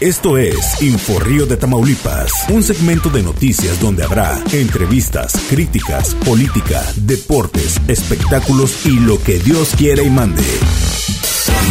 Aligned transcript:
Esto 0.00 0.36
es 0.36 0.82
Inforrío 0.82 1.46
de 1.46 1.56
Tamaulipas, 1.56 2.30
un 2.50 2.62
segmento 2.62 3.08
de 3.08 3.22
noticias 3.22 3.80
donde 3.80 4.04
habrá 4.04 4.38
entrevistas, 4.52 5.32
críticas, 5.48 6.14
política, 6.26 6.82
deportes, 6.96 7.80
espectáculos 7.88 8.84
y 8.84 9.00
lo 9.00 9.22
que 9.22 9.38
Dios 9.38 9.70
quiera 9.78 10.02
y 10.02 10.10
mande. 10.10 10.42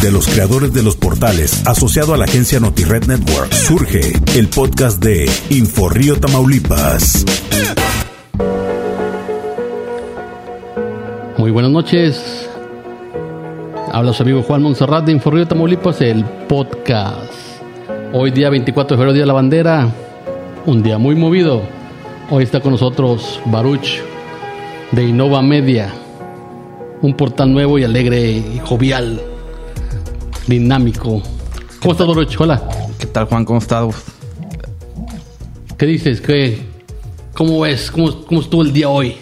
De 0.02 0.12
los 0.12 0.28
creadores 0.28 0.74
de 0.74 0.84
los 0.84 0.96
portales, 0.96 1.62
asociado 1.68 2.14
a 2.14 2.18
la 2.18 2.26
agencia 2.26 2.60
NotiRed 2.60 3.06
Network, 3.06 3.54
surge 3.54 4.14
el 4.36 4.48
podcast 4.48 5.04
de 5.04 5.30
Inforrío 5.52 6.20
Tamaulipas. 6.20 7.26
Muy 11.38 11.52
buenas 11.52 11.72
noches. 11.72 12.43
Habla 13.94 14.12
su 14.12 14.24
amigo 14.24 14.42
Juan 14.42 14.64
Monserrat 14.64 15.06
de 15.06 15.12
Inforrío 15.12 15.48
Tamaulipas, 15.48 16.02
el 16.02 16.26
podcast. 16.26 17.32
Hoy 18.12 18.32
día 18.32 18.50
24 18.50 18.98
de 18.98 19.00
febrero, 19.00 19.14
Día 19.14 19.22
de 19.22 19.28
la 19.28 19.34
Bandera. 19.34 19.88
Un 20.66 20.82
día 20.82 20.98
muy 20.98 21.16
movido. 21.16 21.62
Hoy 22.32 22.44
está 22.44 22.60
con 22.60 22.72
nosotros 22.72 23.40
Baruch 23.46 24.02
de 24.94 25.04
Innova 25.04 25.44
Media. 25.44 25.94
Un 27.04 27.14
portal 27.14 27.54
nuevo 27.54 27.78
y 27.78 27.84
alegre 27.84 28.32
y 28.32 28.60
jovial. 28.66 29.22
Dinámico. 30.48 31.22
¿Cómo 31.80 31.92
estás, 31.92 32.08
Baruch? 32.08 32.36
Hola. 32.42 32.64
¿Qué 32.98 33.06
tal, 33.06 33.26
Juan? 33.26 33.46
¿Cómo 33.46 33.60
estás? 33.60 33.94
¿Qué 35.78 35.86
dices? 35.86 36.20
¿Qué, 36.20 36.66
¿Cómo 37.36 37.60
ves? 37.60 37.92
¿Cómo, 37.92 38.26
¿Cómo 38.26 38.42
estuvo 38.42 38.64
el 38.64 38.74
día 38.74 38.90
hoy? 38.90 39.18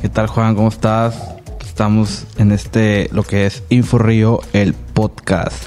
¿Qué 0.00 0.08
tal, 0.08 0.28
Juan? 0.28 0.54
¿Cómo 0.54 0.68
estás? 0.68 1.35
Estamos 1.76 2.24
en 2.38 2.52
este, 2.52 3.10
lo 3.12 3.22
que 3.22 3.44
es 3.44 3.62
Info 3.68 3.98
Río, 3.98 4.40
el 4.54 4.72
podcast. 4.72 5.64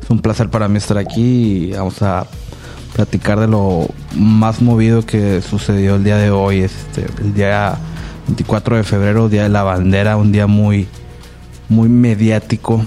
Es 0.00 0.08
un 0.08 0.20
placer 0.20 0.48
para 0.48 0.68
mí 0.68 0.76
estar 0.76 0.96
aquí 0.96 1.22
y 1.22 1.72
vamos 1.72 2.00
a 2.02 2.28
platicar 2.94 3.40
de 3.40 3.48
lo 3.48 3.88
más 4.14 4.62
movido 4.62 5.04
que 5.04 5.42
sucedió 5.42 5.96
el 5.96 6.04
día 6.04 6.18
de 6.18 6.30
hoy, 6.30 6.60
este, 6.60 7.04
el 7.20 7.34
día 7.34 7.76
24 8.28 8.76
de 8.76 8.84
febrero, 8.84 9.28
Día 9.28 9.42
de 9.42 9.48
la 9.48 9.64
Bandera, 9.64 10.16
un 10.16 10.30
día 10.30 10.46
muy, 10.46 10.86
muy 11.68 11.88
mediático, 11.88 12.84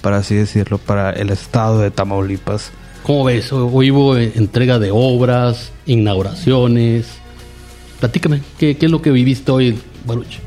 para 0.00 0.16
así 0.16 0.36
decirlo, 0.36 0.78
para 0.78 1.10
el 1.10 1.28
estado 1.28 1.82
de 1.82 1.90
Tamaulipas. 1.90 2.70
¿Cómo 3.02 3.24
ves? 3.24 3.52
Hoy 3.52 3.90
hubo 3.90 4.16
entrega 4.16 4.78
de 4.78 4.90
obras, 4.90 5.70
inauguraciones. 5.84 7.08
Platícame, 8.00 8.40
¿qué, 8.56 8.78
qué 8.78 8.86
es 8.86 8.90
lo 8.90 9.02
que 9.02 9.10
viviste 9.10 9.52
hoy, 9.52 9.78
Baruch? 10.06 10.45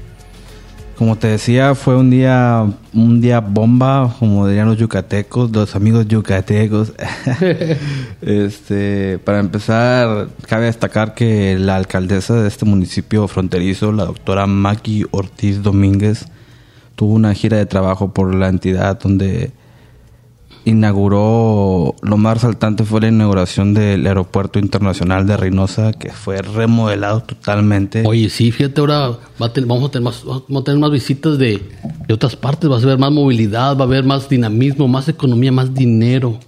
Como 0.99 1.15
te 1.15 1.29
decía, 1.29 1.75
fue 1.75 1.95
un 1.95 2.09
día, 2.09 2.69
un 2.93 3.21
día 3.21 3.39
bomba, 3.39 4.13
como 4.19 4.45
dirían 4.45 4.67
los 4.67 4.77
yucatecos, 4.77 5.49
los 5.49 5.73
amigos 5.77 6.09
yucatecos. 6.09 6.91
este, 8.21 9.17
para 9.19 9.39
empezar, 9.39 10.27
cabe 10.45 10.65
destacar 10.65 11.13
que 11.13 11.57
la 11.57 11.77
alcaldesa 11.77 12.41
de 12.41 12.49
este 12.49 12.65
municipio 12.65 13.29
fronterizo, 13.29 13.93
la 13.93 14.03
doctora 14.03 14.45
Maki 14.45 15.05
Ortiz 15.11 15.63
Domínguez, 15.63 16.25
tuvo 16.97 17.13
una 17.13 17.33
gira 17.33 17.55
de 17.55 17.65
trabajo 17.65 18.13
por 18.13 18.35
la 18.35 18.49
entidad 18.49 18.99
donde 18.99 19.53
inauguró, 20.69 21.95
lo 22.01 22.17
más 22.17 22.35
resaltante 22.35 22.83
fue 22.83 23.01
la 23.01 23.07
inauguración 23.09 23.73
del 23.73 24.05
aeropuerto 24.07 24.59
internacional 24.59 25.27
de 25.27 25.37
Reynosa, 25.37 25.93
que 25.93 26.11
fue 26.11 26.41
remodelado 26.41 27.21
totalmente. 27.21 28.03
Oye, 28.05 28.29
sí, 28.29 28.51
fíjate, 28.51 28.79
ahora 28.79 29.17
vamos, 29.37 29.49
a 29.49 29.53
tener 29.53 30.01
más, 30.01 30.23
vamos 30.23 30.61
a 30.61 30.63
tener 30.63 30.79
más 30.79 30.91
visitas 30.91 31.37
de, 31.37 31.61
de 32.07 32.13
otras 32.13 32.35
partes, 32.35 32.69
va 32.69 32.77
a 32.77 32.79
haber 32.79 32.97
más 32.97 33.11
movilidad, 33.11 33.75
va 33.75 33.81
a 33.81 33.87
haber 33.87 34.03
más 34.03 34.29
dinamismo, 34.29 34.87
más 34.87 35.09
economía, 35.09 35.51
más 35.51 35.73
dinero. 35.73 36.39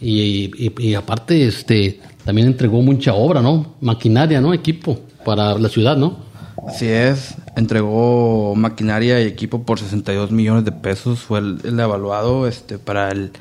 Y, 0.00 0.72
y 0.78 0.94
aparte, 0.94 1.46
este, 1.46 2.00
también 2.24 2.48
entregó 2.48 2.82
mucha 2.82 3.14
obra, 3.14 3.40
¿no? 3.40 3.74
Maquinaria, 3.80 4.40
¿no? 4.40 4.52
Equipo 4.52 5.00
para 5.24 5.58
la 5.58 5.68
ciudad, 5.68 5.96
¿no? 5.96 6.31
Así 6.66 6.86
es, 6.86 7.34
entregó 7.56 8.54
maquinaria 8.54 9.20
y 9.20 9.26
equipo 9.26 9.64
por 9.64 9.78
62 9.78 10.30
millones 10.30 10.64
de 10.64 10.72
pesos, 10.72 11.20
fue 11.20 11.40
el, 11.40 11.58
el 11.64 11.80
evaluado 11.80 12.46
este, 12.46 12.78
para 12.78 13.10
el 13.10 13.32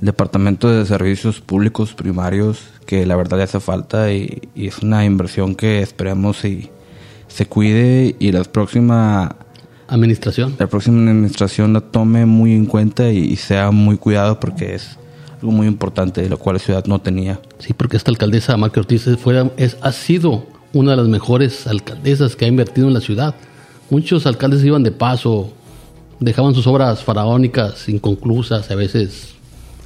Departamento 0.00 0.68
de 0.68 0.84
Servicios 0.84 1.40
Públicos 1.40 1.94
Primarios, 1.94 2.58
que 2.86 3.06
la 3.06 3.14
verdad 3.14 3.38
le 3.38 3.44
hace 3.44 3.60
falta 3.60 4.12
y, 4.12 4.48
y 4.54 4.66
es 4.66 4.78
una 4.78 5.04
inversión 5.04 5.54
que 5.54 5.80
esperemos 5.80 6.44
y 6.44 6.70
se 7.28 7.46
cuide 7.46 8.16
y 8.18 8.32
la 8.32 8.42
próxima 8.44 9.36
administración 9.88 10.56
la 10.58 10.66
próxima 10.66 10.98
administración 11.10 11.72
la 11.72 11.80
tome 11.80 12.26
muy 12.26 12.52
en 12.52 12.66
cuenta 12.66 13.10
y, 13.10 13.18
y 13.18 13.36
sea 13.36 13.70
muy 13.70 13.96
cuidado 13.96 14.40
porque 14.40 14.74
es 14.74 14.98
algo 15.42 15.52
muy 15.52 15.66
importante, 15.66 16.28
lo 16.28 16.38
cual 16.38 16.56
la 16.56 16.60
ciudad 16.60 16.84
no 16.86 17.00
tenía. 17.00 17.40
Sí, 17.58 17.72
porque 17.72 17.96
esta 17.96 18.10
alcaldesa, 18.10 18.56
Marca 18.56 18.80
Ortiz, 18.80 19.08
fue, 19.18 19.50
es, 19.56 19.76
ha 19.80 19.90
sido 19.90 20.46
una 20.72 20.92
de 20.92 20.96
las 20.96 21.08
mejores 21.08 21.66
alcaldesas 21.66 22.36
que 22.36 22.44
ha 22.44 22.48
invertido 22.48 22.88
en 22.88 22.94
la 22.94 23.00
ciudad. 23.00 23.34
Muchos 23.90 24.26
alcaldes 24.26 24.64
iban 24.64 24.82
de 24.82 24.90
paso, 24.90 25.52
dejaban 26.20 26.54
sus 26.54 26.66
obras 26.66 27.02
faraónicas 27.02 27.88
inconclusas, 27.88 28.70
a 28.70 28.74
veces 28.74 29.34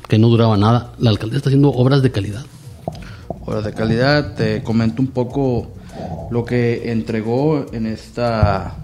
que 0.08 0.18
no 0.18 0.28
duraba 0.28 0.56
nada. 0.56 0.92
La 0.98 1.10
alcaldesa 1.10 1.38
está 1.38 1.48
haciendo 1.50 1.70
obras 1.70 2.02
de 2.02 2.12
calidad. 2.12 2.44
Obras 3.44 3.64
de 3.64 3.72
calidad, 3.72 4.34
te 4.34 4.62
comento 4.62 5.02
un 5.02 5.08
poco 5.08 5.72
lo 6.30 6.44
que 6.44 6.92
entregó 6.92 7.66
en 7.72 7.86
esta 7.86 8.76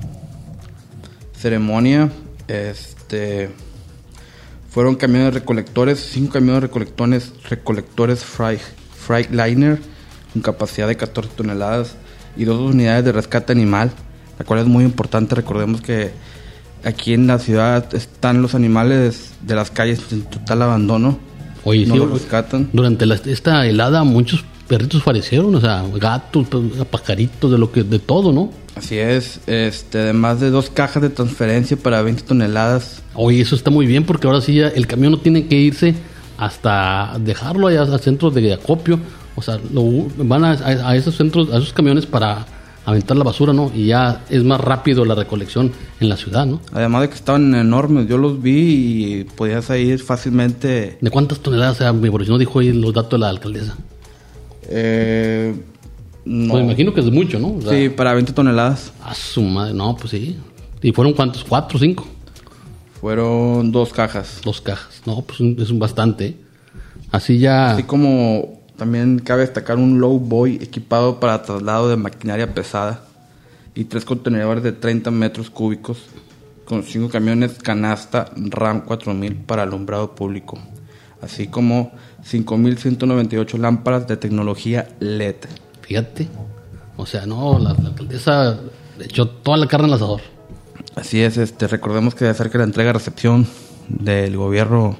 ceremonia. 1.36 2.10
Este 2.48 3.50
fueron 4.69 4.96
camiones 4.96 5.34
recolectores, 5.34 6.00
cinco 6.00 6.32
camiones 6.32 6.62
recolectores, 6.62 7.32
recolectores 7.48 8.24
Freightliner 8.24 9.91
con 10.32 10.43
capacidad 10.43 10.88
de 10.88 10.97
14 10.97 11.31
toneladas 11.37 11.94
y 12.37 12.44
dos 12.44 12.59
unidades 12.59 13.04
de 13.04 13.12
rescate 13.12 13.53
animal, 13.53 13.91
la 14.38 14.44
cual 14.44 14.60
es 14.60 14.66
muy 14.66 14.84
importante. 14.84 15.34
Recordemos 15.34 15.81
que 15.81 16.12
aquí 16.84 17.15
en 17.15 17.26
la 17.26 17.38
ciudad 17.38 17.94
están 17.94 18.43
los 18.43 18.54
animales 18.54 19.32
de 19.43 19.54
las 19.54 19.70
calles 19.70 20.00
en 20.12 20.22
total 20.22 20.62
abandono. 20.62 21.19
Oye, 21.65 21.87
no 21.87 21.94
sí, 21.94 22.00
los 22.00 22.10
rescatan. 22.10 22.69
Durante 22.72 23.06
la- 23.06 23.15
esta 23.16 23.66
helada 23.66 24.03
muchos 24.04 24.44
perritos 24.66 25.03
fallecieron, 25.03 25.54
o 25.54 25.60
sea, 25.60 25.84
gatos, 25.97 26.47
pa- 26.49 26.84
pajaritos, 26.91 27.50
de 27.53 27.59
lo 27.59 27.70
que, 27.70 27.82
de 27.84 27.99
todo, 27.99 28.32
¿no? 28.32 28.50
Así 28.75 28.97
es, 28.97 29.38
este, 29.47 29.99
además 30.00 30.41
de 30.41 30.49
dos 30.50 30.70
cajas 30.70 31.03
de 31.03 31.10
transferencia 31.10 31.76
para 31.76 32.00
20 32.00 32.22
toneladas. 32.22 33.03
Oye, 33.14 33.43
eso 33.43 33.54
está 33.54 33.70
muy 33.70 33.84
bien 33.87 34.04
porque 34.04 34.26
ahora 34.26 34.41
sí 34.41 34.54
ya 34.54 34.69
el 34.69 34.87
camión 34.87 35.12
no 35.12 35.19
tiene 35.20 35.47
que 35.47 35.56
irse 35.56 35.94
hasta 36.38 37.16
dejarlo 37.20 37.66
allá 37.69 37.82
al 37.82 38.00
centro 38.00 38.31
de 38.31 38.54
acopio. 38.54 38.99
O 39.37 39.43
sea, 39.43 39.59
lo- 39.72 40.06
van 40.19 40.44
a, 40.44 40.53
a- 40.53 40.91
a 40.91 40.97
esos 40.97 41.16
centros, 41.16 41.50
a 41.53 41.56
esos 41.59 41.72
camiones 41.72 42.06
para 42.06 42.47
aventar 42.84 43.16
la 43.16 43.25
basura, 43.25 43.53
¿no? 43.53 43.70
Y 43.75 43.87
ya 43.87 44.25
es 44.28 44.43
más 44.43 44.60
rápido 44.60 45.04
la 45.04 45.15
recolección 45.15 45.70
en 46.00 46.09
la 46.09 46.16
ciudad, 46.16 46.47
¿no? 46.47 46.60
Además 46.72 47.03
de 47.03 47.09
que 47.10 47.15
estaban 47.15 47.54
enormes, 47.54 48.09
yo 48.09 48.19
los 48.19 48.43
vi 48.43 49.20
y 49.20 49.25
podías 49.25 49.70
ir 49.70 50.00
fácilmente. 50.00 50.98
¿De 51.00 51.10
cuántas 51.10 51.38
toneladas? 51.41 51.76
Sea, 51.78 51.93
mi 51.93 52.09
no 52.10 52.38
dijo 52.38 52.59
ahí 52.59 52.72
los 52.72 52.93
datos 52.93 53.12
de 53.12 53.19
la 53.19 53.28
alcaldesa. 53.28 53.76
Eh, 54.69 55.54
no. 56.25 56.53
Pues 56.53 56.64
imagino 56.64 56.93
que 56.94 57.00
es 57.00 57.10
mucho, 57.10 57.38
¿no? 57.38 57.54
O 57.56 57.60
sea, 57.62 57.70
Sí, 57.72 57.88
para 57.88 58.14
20 58.14 58.32
toneladas. 58.32 58.93
A 59.04 59.14
su 59.14 59.43
madre, 59.43 59.75
no, 59.75 59.97
pues 59.97 60.10
sí. 60.10 60.37
¿Y 60.82 60.93
fueron 60.93 61.12
cuántos? 61.14 61.44
¿Cuatro, 61.44 61.78
cinco? 61.78 62.06
Fueron 63.00 63.72
dos 63.72 63.93
cajas. 63.93 64.41
Dos 64.44 64.60
cajas. 64.60 65.03
No, 65.06 65.22
pues 65.22 65.41
es 65.41 65.70
un 65.70 65.78
bastante. 65.78 66.26
¿eh? 66.26 66.37
Así 67.10 67.38
ya... 67.38 67.72
Así 67.72 67.82
como 67.82 68.62
también 68.77 69.19
cabe 69.19 69.43
destacar 69.43 69.77
un 69.77 70.00
low 70.00 70.19
boy 70.19 70.56
equipado 70.56 71.21
para 71.21 71.43
traslado 71.43 71.88
de 71.88 71.97
maquinaria 71.97 72.55
pesada 72.55 73.05
y 73.75 73.84
tres 73.84 74.05
contenedores 74.05 74.62
de 74.62 74.72
30 74.72 75.10
metros 75.10 75.50
cúbicos 75.50 75.99
con 76.65 76.82
cinco 76.82 77.09
camiones 77.09 77.59
canasta 77.62 78.31
RAM 78.37 78.82
4000 78.82 79.37
para 79.37 79.62
alumbrado 79.62 80.14
público, 80.14 80.58
así 81.20 81.49
como 81.49 81.93
5198 82.25 83.58
lámparas 83.58 84.06
de 84.06 84.17
tecnología 84.17 84.88
LED. 85.00 85.37
Fíjate. 85.82 86.29
O 86.96 87.06
sea, 87.06 87.26
no, 87.26 87.58
la, 87.58 87.75
la 87.75 87.88
alcaldesa 87.88 88.58
echó 89.00 89.29
toda 89.29 89.56
la 89.56 89.67
carne 89.67 89.88
al 89.88 89.94
asador. 89.94 90.20
Así 90.94 91.20
es, 91.20 91.37
este 91.37 91.67
recordemos 91.67 92.14
que 92.14 92.20
se 92.20 92.29
acerca 92.29 92.58
la 92.58 92.64
entrega 92.64 92.93
recepción 92.93 93.46
del 93.88 94.37
gobierno 94.37 94.99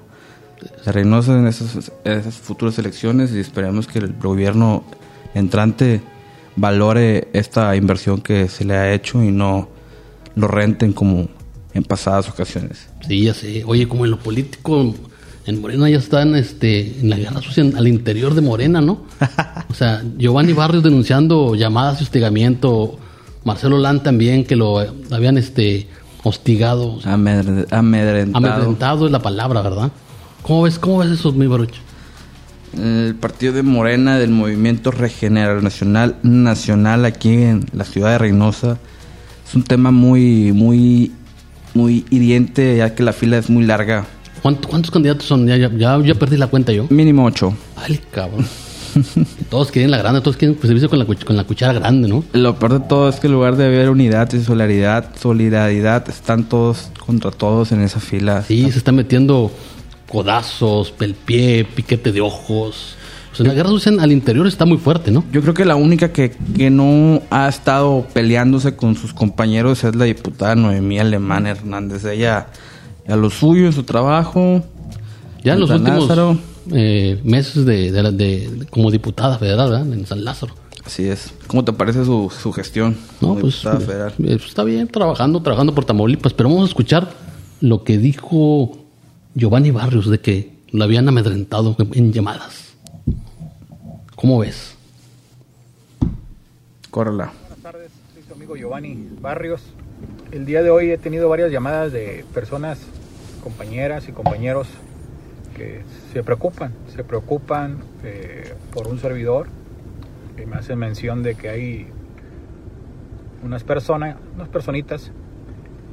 de 0.85 0.93
Reynosa 0.93 1.39
en 1.39 1.47
esas, 1.47 1.93
esas 2.05 2.35
futuras 2.35 2.79
elecciones 2.79 3.33
y 3.33 3.41
esperemos 3.41 3.87
que 3.87 3.99
el 4.01 4.13
gobierno 4.15 4.85
entrante 5.35 6.01
valore 6.57 7.29
esta 7.33 7.75
inversión 7.77 8.21
que 8.21 8.49
se 8.49 8.65
le 8.65 8.75
ha 8.77 8.93
hecho 8.93 9.23
y 9.23 9.31
no 9.33 9.69
lo 10.35 10.49
renten 10.49 10.93
como 10.93 11.29
en 11.75 11.85
pasadas 11.85 12.29
ocasiones. 12.29 12.89
Sí, 13.07 13.23
ya 13.25 13.35
sé. 13.35 13.63
Oye, 13.67 13.89
como 13.89 14.05
en 14.05 14.11
lo 14.11 14.19
político, 14.19 14.95
en 15.47 15.61
Morena 15.61 15.89
ya 15.89 15.97
están 15.99 16.35
este, 16.37 17.01
en 17.01 17.09
la 17.11 17.17
guerra 17.17 17.41
sucia 17.41 17.65
al 17.75 17.89
interior 17.89 18.35
de 18.35 18.41
Morena, 18.43 18.81
¿no? 18.81 19.05
O 19.71 19.75
sea, 19.75 20.03
Giovanni 20.19 20.53
Barrios 20.53 20.83
denunciando 20.83 21.55
llamadas 21.55 21.99
de 21.99 22.05
hostigamiento, 22.05 22.99
Marcelo 23.45 23.79
Lan 23.79 24.03
también, 24.03 24.45
que 24.45 24.55
lo 24.55 24.79
habían 25.11 25.39
este, 25.39 25.89
hostigados. 26.23 27.07
Amedre- 27.07 27.67
amedrentado. 27.71 28.47
Amedrentado 28.47 29.07
es 29.07 29.13
la 29.13 29.23
palabra, 29.23 29.63
¿verdad? 29.63 29.91
¿Cómo 30.43 30.63
ves, 30.63 30.79
cómo 30.79 30.99
ves 30.99 31.11
eso, 31.11 31.33
mi 31.33 31.47
baruch? 31.47 31.75
El 32.77 33.15
partido 33.17 33.53
de 33.53 33.63
Morena 33.63 34.19
del 34.19 34.31
Movimiento 34.31 34.91
Regeneracional 34.91 36.17
Nacional 36.23 37.05
aquí 37.05 37.31
en 37.35 37.67
la 37.73 37.85
ciudad 37.85 38.13
de 38.13 38.19
Reynosa 38.19 38.79
es 39.47 39.55
un 39.55 39.63
tema 39.63 39.91
muy, 39.91 40.53
muy, 40.53 41.13
muy 41.75 42.07
hiriente 42.11 42.79
ya 42.79 42.95
que 42.95 43.03
la 43.03 43.13
fila 43.13 43.39
es 43.39 43.51
muy 43.51 43.65
larga. 43.65 44.07
¿Cuánto- 44.41 44.69
¿Cuántos 44.69 44.91
candidatos 44.91 45.27
son? 45.27 45.47
Ya, 45.47 45.57
ya, 45.57 46.15
perdí 46.15 46.37
la 46.37 46.47
cuenta 46.49 46.73
yo. 46.73 46.87
Mínimo 46.91 47.25
ocho. 47.27 47.55
Ay, 47.77 48.01
cabrón. 48.11 48.47
todos 49.51 49.71
quieren 49.71 49.91
la 49.91 49.99
grande, 49.99 50.21
todos 50.21 50.37
quieren 50.37 50.55
pues, 50.57 50.67
servicio 50.69 50.89
con 50.91 50.99
la, 50.99 51.05
con 51.05 51.37
la 51.37 51.45
cuchara 51.45 51.73
grande, 51.75 52.09
¿no? 52.09 52.25
Lo 52.33 52.59
peor 52.59 52.81
de 52.81 52.81
todo 52.81 53.09
es 53.09 53.17
que 53.21 53.27
en 53.27 53.35
lugar 53.35 53.57
de 53.57 53.67
haber 53.67 53.91
unidad 53.91 54.33
y 54.33 54.43
solidaridad, 54.43 55.11
solidaridad, 55.21 56.09
están 56.09 56.45
todos 56.45 56.91
contra 57.07 57.31
todos 57.31 57.71
en 57.73 57.83
esa 57.83 58.01
fila. 58.01 58.43
Sí, 58.43 58.71
se 58.73 58.79
están 58.79 58.97
metiendo 58.97 59.51
codazos, 60.13 60.91
pel 60.93 61.15
pie, 61.15 61.65
piquete 61.65 62.13
de 62.13 62.21
ojos. 62.21 62.97
O 63.33 63.35
sea, 63.35 63.47
la 63.47 63.55
guerra 63.55 63.71
sucia 63.71 63.91
al 63.99 64.13
interior 64.13 64.47
está 64.47 64.67
muy 64.67 64.77
fuerte, 64.77 65.11
¿no? 65.11 65.25
Yo 65.33 65.41
creo 65.41 65.55
que 65.55 65.65
la 65.65 65.75
única 65.75 66.13
que, 66.13 66.33
que 66.55 66.69
no 66.69 67.23
ha 67.31 67.49
estado 67.49 68.07
peleándose 68.13 68.77
con 68.77 68.95
sus 68.95 69.15
compañeros 69.15 69.83
es 69.85 69.97
la 69.97 70.05
diputada 70.05 70.55
Noemí 70.55 70.99
Alemán 70.99 71.47
Hernández. 71.47 72.05
Ella 72.05 72.49
a 73.09 73.17
lo 73.17 73.31
suyo 73.31 73.65
en 73.67 73.73
su 73.73 73.85
trabajo. 73.85 74.63
Ya 75.43 75.55
en 75.55 75.61
los 75.61 75.71
San 75.71 75.81
últimos 75.81 76.37
eh, 76.73 77.19
meses 77.25 77.65
de, 77.65 77.91
de 77.91 78.03
la- 78.03 78.11
de- 78.13 78.49
de- 78.51 78.67
como 78.67 78.91
diputada 78.91 79.39
federal, 79.39 79.71
¿verdad? 79.71 79.93
En 79.93 80.07
San 80.07 80.23
Lázaro. 80.25 80.55
Así 80.85 81.09
es. 81.09 81.33
¿Cómo 81.47 81.65
te 81.65 81.73
parece 81.73 82.05
su, 82.05 82.31
su 82.43 82.53
gestión? 82.53 82.97
No, 83.21 83.35
pues 83.37 83.55
diputada 83.57 83.81
federal? 83.81 84.13
eh, 84.23 84.39
está 84.47 84.63
bien, 84.63 84.89
trabajando, 84.89 85.41
trabajando 85.41 85.75
por 85.75 85.85
Tamaulipas, 85.87 86.35
pero 86.35 86.51
vamos 86.51 86.65
a 86.65 86.69
escuchar 86.69 87.09
lo 87.61 87.83
que 87.83 87.97
dijo 87.99 88.77
Giovanni 89.35 89.71
Barrios 89.71 90.11
de 90.11 90.21
que 90.21 90.59
lo 90.73 90.85
habían 90.85 91.09
amedrentado 91.09 91.75
en, 91.79 92.13
llamadas. 92.13 92.75
¿Cómo 94.15 94.39
ves? 94.39 94.77
Córrela. 96.91 97.33
Buenas 97.41 97.59
tardes, 97.63 97.91
soy 98.13 98.23
su 98.23 98.35
amigo 98.35 98.57
Giovanni 98.57 99.09
Barrios. 99.21 99.63
El 100.33 100.45
día 100.45 100.63
de 100.63 100.69
hoy 100.71 100.91
he 100.91 100.99
tenido 100.99 101.31
varias 101.31 101.51
llamadas 101.51 101.93
de 101.93 102.27
personas, 102.35 102.79
compañeras 103.43 104.07
y 104.09 104.13
compañeros 104.13 104.69
que 105.57 105.83
se 106.13 106.23
preocupan, 106.23 106.75
se 106.95 107.03
preocupan 107.03 107.79
eh, 108.05 108.55
por 108.73 108.89
un 108.89 108.99
servidor. 108.99 109.49
que 110.37 110.47
me 110.47 110.57
hacen 110.57 110.79
mención 110.79 111.23
de 111.23 111.35
que 111.37 111.49
hay 111.49 111.87
unas 113.43 113.65
personas, 113.65 114.17
unas 114.35 114.49
personitas 114.49 115.11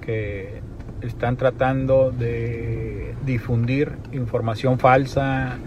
que 0.01 0.61
están 1.01 1.37
tratando 1.37 2.11
de 2.11 3.15
difundir 3.25 3.93
información 4.11 4.79
falsa, 4.79 5.57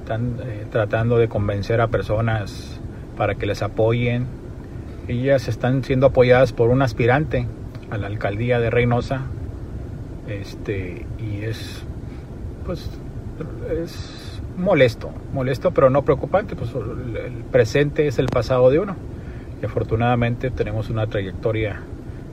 están 0.00 0.36
eh, 0.42 0.66
tratando 0.70 1.18
de 1.18 1.28
convencer 1.28 1.80
a 1.80 1.88
personas 1.88 2.80
para 3.16 3.34
que 3.34 3.46
les 3.46 3.62
apoyen. 3.62 4.26
Ellas 5.08 5.48
están 5.48 5.84
siendo 5.84 6.06
apoyadas 6.06 6.52
por 6.52 6.70
un 6.70 6.82
aspirante 6.82 7.46
a 7.90 7.98
la 7.98 8.06
alcaldía 8.06 8.60
de 8.60 8.70
Reynosa. 8.70 9.22
Este, 10.28 11.06
y 11.18 11.44
es 11.44 11.84
pues 12.66 12.90
es 13.82 14.40
molesto, 14.58 15.10
molesto 15.32 15.70
pero 15.70 15.88
no 15.88 16.04
preocupante, 16.04 16.54
pues 16.54 16.70
el 16.74 17.44
presente 17.50 18.06
es 18.06 18.18
el 18.18 18.26
pasado 18.26 18.70
de 18.70 18.78
uno. 18.78 18.96
Y 19.62 19.66
afortunadamente 19.66 20.50
tenemos 20.50 20.90
una 20.90 21.06
trayectoria 21.06 21.80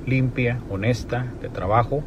limpia, 0.06 0.60
honesta, 0.70 1.26
de 1.42 1.50
trabajo, 1.50 2.04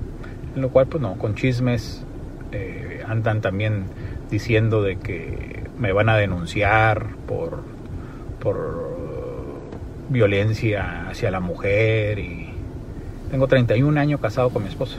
en 0.58 0.62
lo 0.62 0.70
cual 0.70 0.88
pues 0.88 1.00
no, 1.00 1.14
con 1.14 1.37
chismes 1.37 2.02
eh, 2.50 3.02
andan 3.06 3.40
también 3.40 3.84
diciendo 4.28 4.82
de 4.82 4.96
que 4.96 5.62
me 5.78 5.93
van 5.93 6.08
a 6.08 6.16
denunciar 6.16 7.14
por, 7.26 7.62
por 8.40 8.88
violencia 10.08 11.08
hacia 11.08 11.31
la 11.31 11.38
mujer 11.38 12.19
y 12.19 12.50
tengo 13.31 13.46
31 13.46 14.00
años 14.00 14.20
casado 14.20 14.50
con 14.50 14.64
mi 14.64 14.69
esposa. 14.69 14.96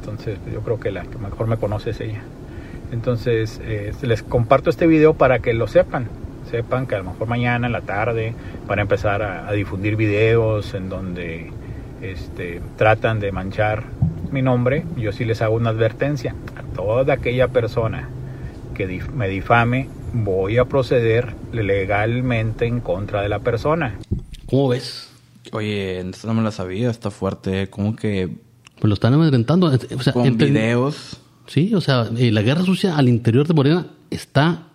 Entonces 0.00 0.38
yo 0.50 0.60
creo 0.60 0.80
que 0.80 0.90
la 0.90 1.02
que 1.02 1.18
mejor 1.18 1.48
me 1.48 1.58
conoce 1.58 1.90
es 1.90 2.00
ella. 2.00 2.22
Entonces 2.90 3.60
eh, 3.62 3.92
les 4.02 4.22
comparto 4.22 4.70
este 4.70 4.86
video 4.86 5.12
para 5.14 5.40
que 5.40 5.52
lo 5.52 5.68
sepan. 5.68 6.08
Sepan 6.50 6.86
que 6.86 6.94
a 6.94 6.98
lo 6.98 7.04
mejor 7.04 7.28
mañana 7.28 7.66
en 7.66 7.72
la 7.72 7.82
tarde 7.82 8.34
van 8.66 8.78
a 8.78 8.82
empezar 8.82 9.22
a, 9.22 9.48
a 9.48 9.52
difundir 9.52 9.96
videos 9.96 10.72
en 10.72 10.88
donde 10.88 11.52
este, 12.04 12.60
tratan 12.76 13.20
de 13.20 13.32
manchar 13.32 13.84
mi 14.34 14.42
nombre. 14.42 14.84
Yo 14.96 15.12
sí 15.12 15.24
les 15.24 15.40
hago 15.40 15.54
una 15.56 15.70
advertencia 15.70 16.34
a 16.56 16.62
toda 16.74 17.14
aquella 17.14 17.48
persona 17.48 18.10
que 18.74 18.86
dif- 18.88 19.10
me 19.12 19.28
difame. 19.28 19.88
Voy 20.12 20.58
a 20.58 20.66
proceder 20.66 21.34
legalmente 21.52 22.66
en 22.66 22.80
contra 22.80 23.22
de 23.22 23.28
la 23.28 23.38
persona. 23.38 23.98
¿Cómo 24.46 24.68
ves? 24.68 25.10
Oye, 25.52 26.00
esto 26.00 26.26
no 26.26 26.34
me 26.34 26.42
la 26.42 26.50
sabía, 26.50 26.90
está 26.90 27.10
fuerte. 27.10 27.68
Como 27.70 27.96
que 27.96 28.28
Pues 28.80 28.88
lo 28.88 28.94
están 28.94 29.14
amedrentando. 29.14 29.66
O 29.96 30.02
sea, 30.02 30.12
con 30.12 30.26
entre- 30.26 30.48
videos. 30.48 31.18
Sí, 31.46 31.74
o 31.74 31.80
sea, 31.80 32.08
eh, 32.16 32.30
la 32.32 32.42
guerra 32.42 32.62
sucia 32.62 32.96
al 32.96 33.08
interior 33.08 33.46
de 33.46 33.54
Morena 33.54 33.86
está 34.10 34.68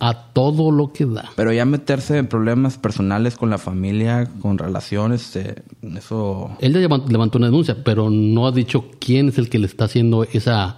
a 0.00 0.32
todo 0.32 0.70
lo 0.70 0.92
que 0.92 1.06
da. 1.06 1.30
Pero 1.36 1.52
ya 1.52 1.64
meterse 1.64 2.18
en 2.18 2.26
problemas 2.26 2.76
personales 2.78 3.36
con 3.36 3.48
la 3.50 3.58
familia, 3.58 4.28
con 4.42 4.58
relaciones, 4.58 5.34
eh, 5.36 5.62
eso... 5.96 6.50
Él 6.60 6.72
levantó 6.72 7.38
una 7.38 7.46
denuncia, 7.46 7.76
pero 7.84 8.10
no 8.10 8.46
ha 8.46 8.52
dicho 8.52 8.86
quién 8.98 9.28
es 9.28 9.38
el 9.38 9.48
que 9.48 9.58
le 9.58 9.66
está 9.66 9.84
haciendo 9.86 10.24
esa 10.24 10.76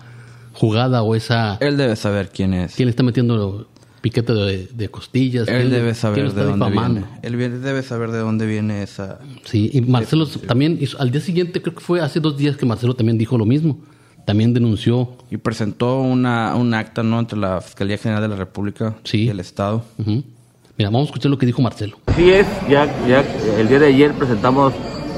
jugada 0.53 1.03
o 1.03 1.15
esa... 1.15 1.57
Él 1.61 1.77
debe 1.77 1.97
saber 1.97 2.31
quién 2.33 2.55
es. 2.55 2.75
¿Quién 2.77 2.87
le 2.87 2.91
está 2.91 3.03
metiendo 3.03 3.69
piquete 4.01 4.33
de, 4.33 4.69
de 4.73 4.89
costillas? 4.89 5.49
Él 5.49 5.57
¿Quién- 5.63 5.71
debe 5.71 5.95
saber 5.95 6.33
de 6.33 6.45
dónde 6.45 6.67
difamando? 6.67 7.01
viene. 7.01 7.19
Él 7.23 7.63
debe 7.63 7.83
saber 7.83 8.13
de 8.13 8.19
dónde 8.19 8.47
viene 8.47 8.83
esa... 8.83 9.19
Sí, 9.45 9.71
y 9.73 9.81
Marcelo 9.81 10.27
también 10.27 10.79
hizo, 10.81 11.01
al 11.01 11.11
día 11.11 11.21
siguiente, 11.21 11.61
creo 11.63 11.75
que 11.75 11.81
fue 11.81 12.01
hace 12.01 12.21
dos 12.21 12.37
días 12.37 12.57
que 12.57 12.65
Marcelo 12.67 12.95
también 12.95 13.19
dijo 13.19 13.37
lo 13.37 13.45
mismo. 13.47 13.79
También 14.27 14.53
denunció. 14.53 15.09
Y 15.31 15.39
presentó 15.39 16.01
una, 16.03 16.55
un 16.57 16.75
acta, 16.75 17.03
¿no? 17.03 17.19
Entre 17.19 17.39
la 17.39 17.61
Fiscalía 17.63 17.97
General 17.97 18.21
de 18.23 18.29
la 18.29 18.37
República 18.37 18.95
Sí. 19.05 19.23
y 19.25 19.29
el 19.31 19.41
Estado. 19.41 19.83
Mira, 19.97 20.91
vamos 20.91 21.03
a 21.03 21.05
escuchar 21.07 21.31
lo 21.31 21.39
que 21.39 21.47
dijo 21.47 21.63
Marcelo. 21.63 21.97
Así 22.07 22.31
es, 22.31 22.47
ya, 22.69 22.85
ya 23.09 23.25
el 23.59 23.67
día 23.69 23.79
de 23.79 23.87
ayer 23.87 24.13
presentamos 24.13 24.75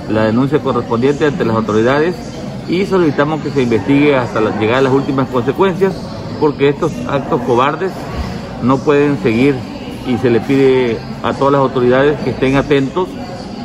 la 0.08 0.25
denuncia 0.26 0.60
correspondiente 0.60 1.26
ante 1.26 1.44
las 1.44 1.56
autoridades 1.56 2.14
y 2.69 2.87
solicitamos 2.87 3.40
que 3.43 3.50
se 3.50 3.62
investigue 3.64 4.14
hasta 4.14 4.40
la- 4.40 4.58
llegar 4.60 4.76
a 4.76 4.82
las 4.82 4.93
últimas 4.93 5.28
consecuencias 5.28 5.94
porque 6.38 6.69
estos 6.69 6.93
actos 7.08 7.41
cobardes 7.43 7.91
no 8.62 8.79
pueden 8.79 9.19
seguir 9.22 9.55
y 10.06 10.17
se 10.19 10.31
le 10.31 10.41
pide 10.41 10.98
a 11.22 11.32
todas 11.34 11.53
las 11.53 11.60
autoridades 11.60 12.19
que 12.20 12.31
estén 12.31 12.56
atentos 12.56 13.08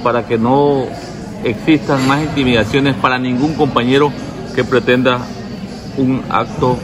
para 0.03 0.25
que 0.27 0.37
no 0.37 0.85
existan 1.43 2.07
más 2.07 2.23
intimidaciones 2.23 2.95
para 2.95 3.19
ningún 3.19 3.53
compañero 3.53 4.11
que 4.55 4.63
pretenda 4.63 5.19
un 5.97 6.23
acto 6.29 6.77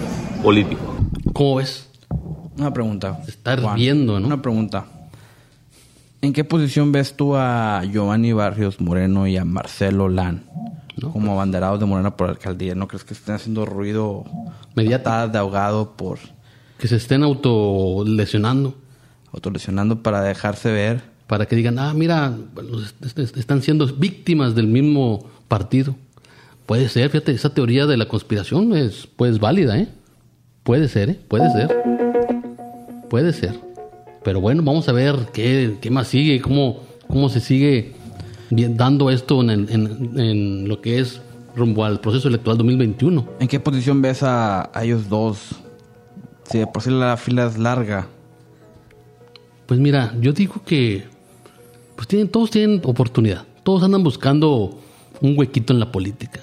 político. 0.43 0.95
¿Cómo 1.33 1.55
ves? 1.55 1.87
Una 2.57 2.73
pregunta. 2.73 3.19
Se 3.25 3.31
está 3.31 3.53
hirviendo, 3.53 4.19
¿no? 4.19 4.27
Una 4.27 4.41
pregunta. 4.41 4.85
¿En 6.21 6.33
qué 6.33 6.43
posición 6.43 6.91
ves 6.91 7.15
tú 7.15 7.35
a 7.35 7.81
Giovanni 7.85 8.33
Barrios 8.33 8.81
Moreno 8.81 9.25
y 9.27 9.37
a 9.37 9.45
Marcelo 9.45 10.09
Lan 10.09 10.43
No, 11.01 11.13
como 11.13 11.31
abanderados 11.31 11.79
de 11.79 11.85
Morena 11.85 12.17
por 12.17 12.27
la 12.27 12.33
alcaldía? 12.33 12.75
¿No 12.75 12.87
crees 12.89 13.05
que 13.05 13.13
estén 13.13 13.35
haciendo 13.35 13.65
ruido 13.65 14.25
Mediático. 14.75 15.27
de 15.29 15.37
ahogado 15.37 15.93
por 15.95 16.19
Que 16.77 16.89
se 16.89 16.97
estén 16.97 17.23
autolesionando 17.23 18.75
autolesionando 19.31 20.01
para 20.03 20.21
dejarse 20.21 20.71
ver? 20.71 21.01
para 21.27 21.45
que 21.45 21.55
digan, 21.55 21.77
ah, 21.77 21.93
mira, 21.93 22.33
los 22.55 22.95
est- 23.05 23.19
est- 23.19 23.37
están 23.37 23.61
siendo 23.61 23.85
víctimas 23.85 24.55
del 24.55 24.65
mismo 24.65 25.27
partido. 25.47 25.95
Puede 26.69 26.88
ser, 26.88 27.09
fíjate, 27.09 27.31
esa 27.31 27.49
teoría 27.51 27.88
de 27.88 27.97
la 27.97 28.05
conspiración 28.07 28.75
es 28.77 29.07
pues 29.15 29.39
válida, 29.39 29.75
¿eh? 29.79 29.88
Puede 30.61 30.88
ser, 30.88 31.09
¿eh? 31.09 31.19
Puede 31.27 31.49
ser. 31.51 31.75
Puede 33.09 33.33
ser. 33.33 33.59
Pero 34.23 34.39
bueno, 34.39 34.61
vamos 34.61 34.88
a 34.88 34.91
ver 34.91 35.15
qué, 35.33 35.77
qué 35.81 35.89
más 35.89 36.07
sigue, 36.09 36.39
cómo, 36.41 36.81
cómo 37.07 37.27
se 37.29 37.39
sigue 37.39 37.93
dando 38.51 39.09
esto 39.09 39.41
en, 39.41 39.49
el- 39.49 39.69
en- 39.71 40.19
en 40.19 40.67
lo 40.69 40.79
que 40.79 40.99
es 40.99 41.19
rumbo 41.55 41.85
al 41.85 41.99
proceso 42.01 42.27
electoral 42.27 42.59
2021. 42.59 43.27
¿En 43.39 43.47
qué 43.47 43.59
posición 43.59 43.99
ves 44.03 44.21
a, 44.21 44.69
a 44.71 44.83
ellos 44.83 45.09
dos? 45.09 45.55
Si 46.51 46.59
de 46.59 46.67
por 46.67 46.83
sí 46.83 46.91
la 46.91 47.17
fila 47.17 47.47
es 47.47 47.57
larga. 47.57 48.05
Pues 49.65 49.79
mira, 49.79 50.13
yo 50.21 50.33
digo 50.33 50.61
que 50.63 51.05
pues 51.95 52.07
tienen, 52.07 52.27
todos 52.29 52.51
tienen 52.51 52.79
oportunidad. 52.83 53.43
Todos 53.63 53.81
andan 53.81 54.03
buscando 54.03 54.77
un 55.19 55.35
huequito 55.35 55.73
en 55.73 55.79
la 55.79 55.91
política. 55.91 56.41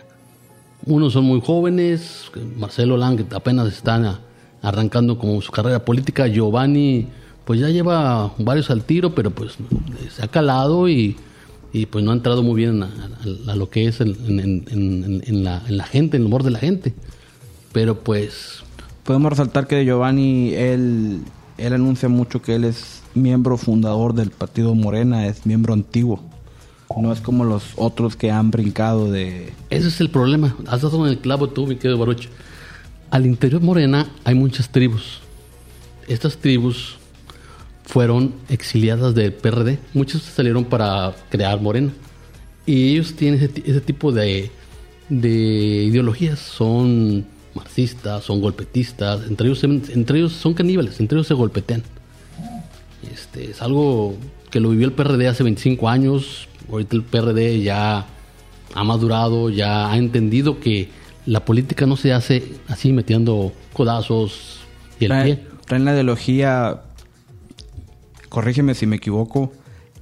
Unos 0.87 1.13
son 1.13 1.25
muy 1.25 1.41
jóvenes, 1.41 2.31
Marcelo 2.57 2.97
Lang 2.97 3.21
apenas 3.35 3.69
están 3.73 4.05
a- 4.05 4.21
arrancando 4.63 5.19
como 5.19 5.41
su 5.43 5.51
carrera 5.53 5.85
política, 5.85 6.27
Giovanni 6.29 7.09
pues 7.45 7.61
ya 7.61 7.69
lleva 7.69 8.33
varios 8.39 8.71
al 8.71 8.83
tiro, 8.83 9.15
pero 9.15 9.31
pues 9.31 9.53
se 10.15 10.25
ha 10.25 10.29
calado 10.29 10.89
y 10.89 11.17
y 11.73 11.85
pues 11.87 12.03
no 12.05 12.11
ha 12.13 12.15
entrado 12.15 12.43
muy 12.43 12.55
bien 12.55 12.83
a, 12.83 13.55
lo 13.57 13.69
que 13.69 13.87
es 13.87 14.01
el- 14.01 14.17
en- 14.27 15.23
en 15.27 15.45
la, 15.45 15.63
en 15.69 15.77
la 15.77 15.85
gente, 15.85 16.17
en 16.17 16.23
el 16.23 16.27
humor 16.29 16.43
de 16.43 16.51
la 16.51 16.59
gente. 16.59 16.95
Pero 17.73 18.01
pues 18.01 18.63
Podemos 19.05 19.31
resaltar 19.31 19.67
que 19.69 19.85
Giovanni, 19.85 20.53
él, 20.55 21.21
él 21.59 21.73
anuncia 21.73 22.09
mucho 22.09 22.43
que 22.43 22.57
él 22.57 22.65
es 22.65 23.03
miembro 23.15 23.57
fundador 23.57 24.15
del 24.15 24.31
partido 24.31 24.75
Morena, 24.75 25.27
es 25.29 25.47
miembro 25.47 25.75
antiguo. 25.75 26.25
No 26.97 27.13
es 27.13 27.21
como 27.21 27.45
los 27.45 27.63
otros 27.77 28.17
que 28.17 28.31
han 28.31 28.51
brincado 28.51 29.11
de... 29.11 29.53
ese 29.71 29.89
es 29.89 30.01
el 30.01 30.11
problema. 30.11 30.57
Has 30.67 30.83
dado 30.83 31.05
en 31.07 31.13
el 31.13 31.19
clavo 31.19 31.49
tú, 31.49 31.67
mi 31.67 31.77
querido 31.77 31.99
Baruch. 31.99 32.29
Al 33.11 33.27
interior 33.27 33.61
Morena 33.61 34.09
hay 34.25 34.35
muchas 34.35 34.71
tribus. 34.71 35.21
Estas 36.09 36.39
tribus 36.39 36.97
fueron 37.85 38.35
exiliadas 38.49 39.15
del 39.15 39.33
PRD. 39.33 39.79
Muchos 39.93 40.23
salieron 40.23 40.65
para 40.65 41.15
crear 41.29 41.61
Morena. 41.61 41.93
Y 42.65 42.93
ellos 42.93 43.15
tienen 43.15 43.43
ese, 43.43 43.63
ese 43.65 43.81
tipo 43.81 44.11
de, 44.11 44.51
de 45.09 45.85
ideologías. 45.85 46.39
Son 46.39 47.27
marxistas, 47.55 48.25
son 48.25 48.41
golpetistas. 48.41 49.27
Entre 49.29 49.49
ellos, 49.49 49.63
entre 49.65 50.19
ellos 50.19 50.33
son 50.33 50.55
caníbales, 50.55 50.99
entre 51.01 51.17
ellos 51.17 51.27
se 51.27 51.35
golpetean. 51.35 51.83
Este, 53.13 53.51
es 53.51 53.63
algo 53.63 54.17
que 54.51 54.61
lo 54.61 54.71
vivió 54.71 54.87
el 54.87 54.93
PRD 54.93 55.29
hace 55.29 55.43
25 55.43 55.89
años. 55.89 56.49
Ahorita 56.71 56.97
el 56.97 57.03
PRD 57.03 57.63
ya 57.63 58.07
ha 58.75 58.85
madurado, 58.85 59.51
ya 59.51 59.91
ha 59.91 59.97
entendido 59.97 60.61
que 60.61 60.89
la 61.25 61.45
política 61.45 61.87
no 61.87 61.97
se 61.97 62.13
hace 62.13 62.55
así 62.69 62.93
metiendo 62.93 63.53
codazos 63.73 64.61
y 65.01 65.07
el 65.07 65.23
pie. 65.23 65.41
Traen, 65.67 65.85
la 65.85 65.93
ideología, 65.93 66.83
corrígeme 68.29 68.75
si 68.75 68.87
me 68.87 68.97
equivoco, 68.97 69.53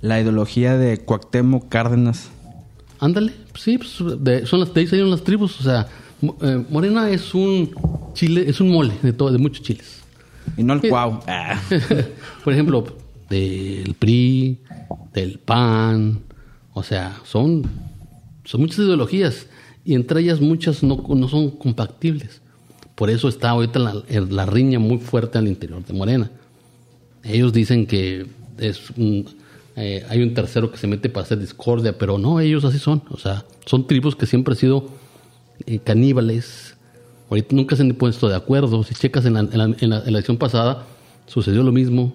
la 0.01 0.21
ideología 0.21 0.77
de 0.77 0.99
Cuauhtémoc 0.99 1.69
Cárdenas. 1.69 2.31
Ándale, 3.01 3.33
sí, 3.55 3.79
pues, 3.79 3.99
de, 4.21 4.47
son 4.47 4.61
las, 4.61 4.75
de 4.75 4.81
ahí 4.83 4.87
salieron 4.87 5.11
las 5.11 5.25
tribus. 5.25 5.61
O 5.61 5.63
sea, 5.63 5.89
eh, 6.43 6.65
Morena 6.71 7.11
es 7.11 7.35
un 7.35 7.71
chile, 8.13 8.45
es 8.47 8.61
un 8.61 8.71
mole 8.71 8.95
de 9.03 9.13
todo, 9.13 9.33
de 9.33 9.39
muchos 9.39 9.63
chiles. 9.63 10.01
Y 10.57 10.63
no 10.63 10.75
el. 10.75 10.81
Cuau. 10.89 11.21
Ah. 11.27 11.61
Por 12.45 12.53
ejemplo, 12.53 12.85
del 13.31 13.95
PRI, 13.99 14.61
del 15.13 15.39
PAN, 15.39 16.23
o 16.75 16.83
sea, 16.83 17.19
son, 17.25 17.63
son 18.45 18.61
muchas 18.61 18.81
ideologías 18.81 19.47
y 19.85 19.95
entre 19.95 20.21
ellas 20.21 20.41
muchas 20.41 20.83
no, 20.83 21.03
no 21.09 21.29
son 21.29 21.51
compatibles. 21.51 22.43
Por 22.95 23.11
eso 23.11 23.29
está 23.29 23.51
ahorita 23.51 23.79
la, 23.79 24.47
riña 24.47 24.79
muy 24.79 24.99
fuerte 24.99 25.39
al 25.39 25.49
interior 25.49 25.85
de 25.85 25.95
Morena. 25.95 26.31
Ellos 27.23 27.53
dicen 27.53 27.87
que 27.87 28.27
es 28.59 28.81
eh, 29.77 30.07
hay 30.09 30.23
un 30.23 30.35
tercero 30.35 30.71
que 30.71 30.79
se 30.79 30.87
mete 30.87 31.09
para 31.09 31.25
hacer 31.25 31.39
discordia, 31.41 31.97
pero 31.99 32.19
no, 32.19 32.39
ellos 32.39 32.65
así 32.65 32.79
son. 32.79 33.03
O 33.11 33.17
sea, 33.17 33.45
son 33.67 33.87
tribus 33.87 34.15
que 34.15 34.27
siempre 34.27 34.53
han 34.53 34.59
sido 34.59 34.87
eh, 35.67 35.81
caníbales. 35.81 36.77
Ahorita 37.31 37.57
nunca 37.57 37.75
se 37.75 37.83
han 37.83 37.91
puesto 37.95 38.29
de 38.29 38.37
acuerdo. 38.37 38.85
Si 38.85 38.95
checas 38.95 39.25
en 39.27 39.35
la- 39.35 39.75
en 39.81 39.91
la 39.91 39.99
elección 40.01 40.37
pasada, 40.37 40.87
sucedió 41.27 41.63
lo 41.65 41.73
mismo. 41.73 42.15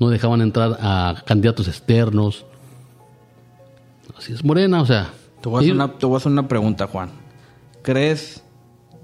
No 0.00 0.08
dejaban 0.08 0.40
entrar 0.40 0.78
a 0.80 1.22
candidatos 1.26 1.68
externos. 1.68 2.46
Así 4.18 4.32
es 4.32 4.44
Morena, 4.44 4.82
o 4.82 4.86
sea. 4.86 5.12
Te 5.40 5.48
voy, 5.48 5.58
a 5.58 5.60
hacer 5.60 5.74
una, 5.74 5.92
te 5.98 6.06
voy 6.06 6.14
a 6.14 6.18
hacer 6.18 6.32
una 6.32 6.48
pregunta, 6.48 6.86
Juan. 6.88 7.10
¿Crees 7.82 8.42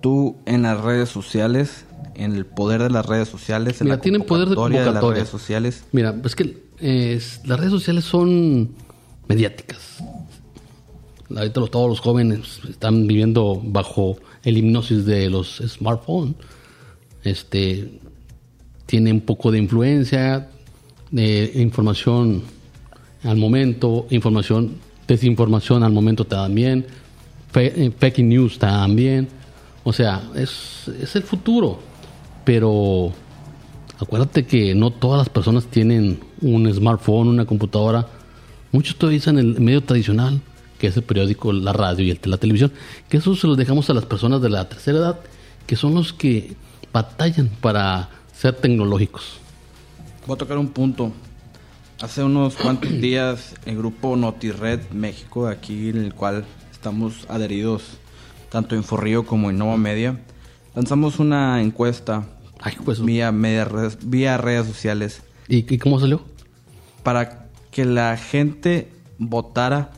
tú 0.00 0.37
en 0.47 0.62
las 0.62 0.80
redes 0.80 1.09
sociales, 1.09 1.85
en 2.16 2.35
el 2.35 2.44
poder 2.44 2.83
de 2.83 2.90
las 2.90 3.06
redes 3.06 3.28
sociales, 3.28 3.80
en 3.80 3.87
Mira, 3.87 3.97
la 3.97 4.02
tienen 4.02 4.23
poder 4.23 4.49
de 4.49 4.54
de 4.56 4.92
las 4.92 5.02
redes 5.04 5.28
sociales? 5.28 5.85
Mira, 5.92 6.14
es 6.25 6.35
que 6.35 6.59
eh, 6.80 7.21
las 7.44 7.59
redes 7.61 7.73
sociales 7.73 8.04
son 8.04 8.71
mediáticas. 9.28 10.02
Ahorita 11.35 11.61
los- 11.61 11.71
todos 11.71 11.88
los 11.88 12.00
jóvenes 12.00 12.61
están 12.68 13.06
viviendo 13.06 13.61
bajo 13.64 14.16
el 14.42 14.59
hipnosis 14.59 15.06
de 15.06 15.30
los 15.30 15.62
smartphones. 15.66 16.35
Este 17.23 18.00
tiene 18.87 19.12
un 19.12 19.21
poco 19.23 19.50
de 19.50 19.59
influencia, 19.59 20.50
de 21.11 21.52
información 21.54 22.42
al 23.23 23.37
momento, 23.38 24.06
información, 24.11 24.76
desinformación 25.07 25.83
al 25.83 25.93
momento 25.93 26.25
también, 26.25 26.87
eh, 27.55 27.93
fake 27.97 28.19
news 28.19 28.59
también. 28.59 29.29
O 29.85 29.93
sea, 29.93 30.23
es, 30.35 30.89
es 31.01 31.15
el 31.17 31.23
futuro. 31.23 31.79
Pero 32.45 33.13
acuérdate 33.99 34.45
que 34.47 34.75
no 34.75 34.91
todas 34.91 35.19
las 35.19 35.29
personas 35.29 35.67
tienen 35.67 36.21
un 36.41 36.73
smartphone, 36.73 37.29
una 37.29 37.45
computadora. 37.45 38.07
Muchos 38.73 38.97
todavía 38.97 39.19
usan 39.19 39.39
el 39.39 39.61
medio 39.61 39.83
tradicional, 39.83 40.41
que 40.79 40.89
es 40.89 40.97
el 40.97 41.05
periódico, 41.05 41.53
la 41.53 41.73
radio 41.73 42.05
y 42.05 42.19
la 42.29 42.37
televisión. 42.37 42.73
Que 43.09 43.19
eso 43.19 43.35
se 43.37 43.47
lo 43.47 43.57
dejamos 43.57 43.89
a 43.91 43.95
las 43.95 44.05
personas 44.05 44.43
de 44.43 44.51
la 44.51 44.69
tercera 44.69 44.99
edad, 44.99 45.21
que 45.67 45.77
son 45.77 45.95
los 45.95 46.13
que 46.13 46.55
batallan 46.93 47.49
para 47.61 48.09
ser 48.33 48.55
tecnológicos. 48.55 49.39
Voy 50.27 50.35
a 50.35 50.39
tocar 50.39 50.59
un 50.59 50.69
punto. 50.69 51.13
Hace 52.01 52.23
unos 52.23 52.57
cuantos 52.57 52.91
días 53.01 53.55
el 53.67 53.77
grupo 53.79 54.17
NotiRed 54.17 54.91
México, 54.93 55.47
aquí 55.47 55.91
en 55.91 55.99
el 55.99 56.15
cual 56.15 56.45
estamos 56.73 57.27
adheridos 57.29 57.99
tanto 58.51 58.75
en 58.77 58.85
Forrío 58.85 59.27
como 59.27 59.51
en 59.51 59.59
Nova 59.59 59.77
Media, 59.77 60.21
lanzamos 60.75 61.19
una 61.19 61.61
encuesta 61.61 62.27
Ay, 62.61 62.75
pues, 62.85 63.05
vía, 63.05 63.31
media 63.33 63.65
redes, 63.65 63.99
vía 64.03 64.39
redes 64.39 64.67
sociales. 64.67 65.23
¿y, 65.49 65.73
y 65.73 65.79
cómo 65.79 66.01
salió? 66.01 66.23
para 67.05 67.47
que 67.71 67.85
la 67.85 68.17
gente 68.17 68.91
votara 69.19 69.91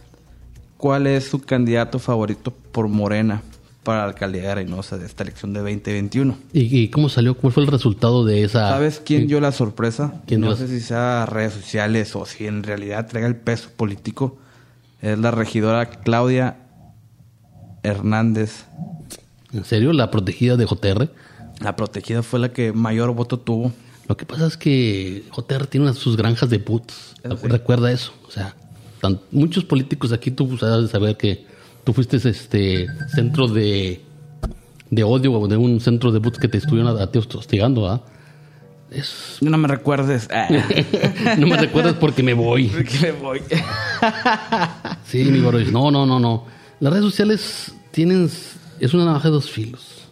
cuál 0.77 1.07
es 1.07 1.27
su 1.29 1.41
candidato 1.41 1.99
favorito 1.99 2.53
por 2.73 2.89
Morena 2.89 3.43
para 3.87 3.99
la 4.01 4.09
alcaldía 4.09 4.43
de 4.49 4.55
Reynosa 4.57 4.99
de 4.99 5.07
esta 5.07 5.23
elección 5.23 5.53
de 5.53 5.61
2021. 5.61 6.37
¿Y, 6.53 6.77
y 6.83 6.89
cómo 6.89 7.09
salió? 7.09 7.37
¿Cuál 7.37 7.53
fue 7.53 7.63
el 7.63 7.69
resultado 7.69 8.25
de 8.25 8.43
esa? 8.43 8.69
¿Sabes 8.69 9.01
quién 9.03 9.29
dio 9.29 9.41
la 9.41 9.53
sorpresa? 9.53 10.21
¿Quién 10.27 10.41
no 10.41 10.57
sé 10.57 10.67
si 10.67 10.81
sea 10.81 11.25
redes 11.25 11.53
sociales 11.55 12.15
o 12.17 12.27
si 12.27 12.47
en 12.49 12.65
realidad 12.65 13.07
traiga 13.07 13.29
el 13.29 13.37
peso 13.37 13.71
político. 13.77 14.39
Es 15.01 15.17
la 15.19 15.31
regidora 15.31 15.87
Claudia 15.89 16.57
Hernández. 17.83 18.65
¿En 19.53 19.65
serio? 19.65 19.93
¿La 19.93 20.11
protegida 20.11 20.57
de 20.57 20.67
JR? 20.67 21.09
La 21.61 21.77
protegida 21.77 22.23
fue 22.23 22.41
la 22.41 22.53
que 22.53 22.73
mayor 22.73 23.15
voto 23.15 23.39
tuvo. 23.39 23.73
Lo 24.09 24.17
que 24.17 24.27
pasa 24.27 24.47
es 24.47 24.57
que 24.57 25.25
JR 25.31 25.67
tiene 25.67 25.87
unas- 25.87 25.99
sus 25.99 26.17
granjas 26.17 26.51
de 26.51 26.59
puts. 26.59 27.15
Eso 27.23 27.37
sí. 27.37 27.47
Recuerda 27.49 27.91
eso. 27.93 28.13
O 28.27 28.31
sea, 28.31 28.55
tan- 29.01 29.21
muchos 29.31 29.65
políticos 29.65 30.13
aquí 30.13 30.31
tú 30.31 30.57
sabes 30.59 30.91
saber 30.91 31.17
que 31.17 31.47
tú 31.87 31.93
fuiste 31.93 32.17
este 32.17 32.89
centro 33.15 33.47
de, 33.47 34.03
de 34.91 35.05
odio 35.05 35.33
o 35.33 35.47
de 35.47 35.57
un 35.57 35.79
centro 35.81 36.11
de 36.11 36.21
puts 36.21 36.37
que 36.37 36.49
te 36.49 36.59
estuvieron 36.59 37.01
a, 37.01 37.07
ti 37.07 37.21
hostigando, 37.21 37.83
¿verdad? 37.83 38.03
Es, 38.91 39.39
No 39.41 39.57
me 39.57 39.69
recuerdes. 39.69 40.29
Ah, 40.33 40.49
no 41.39 41.47
me 41.47 41.57
recuerdas 41.57 41.95
porque 41.95 42.25
me 42.25 42.35
voy. 42.35 42.67
porque 42.67 42.99
le 42.99 43.13
voy. 43.13 43.41
Sí, 45.07 45.25
mi 45.25 45.39
Boris. 45.39 45.71
No, 45.71 45.93
no, 45.93 46.05
no, 46.05 46.19
no. 46.19 46.47
Las 46.81 46.93
redes 46.93 47.05
sociales 47.05 47.73
tienen. 47.93 48.29
Es 48.81 48.93
una 48.93 49.05
navaja 49.05 49.29
de 49.29 49.35
dos 49.35 49.49
filos. 49.49 50.09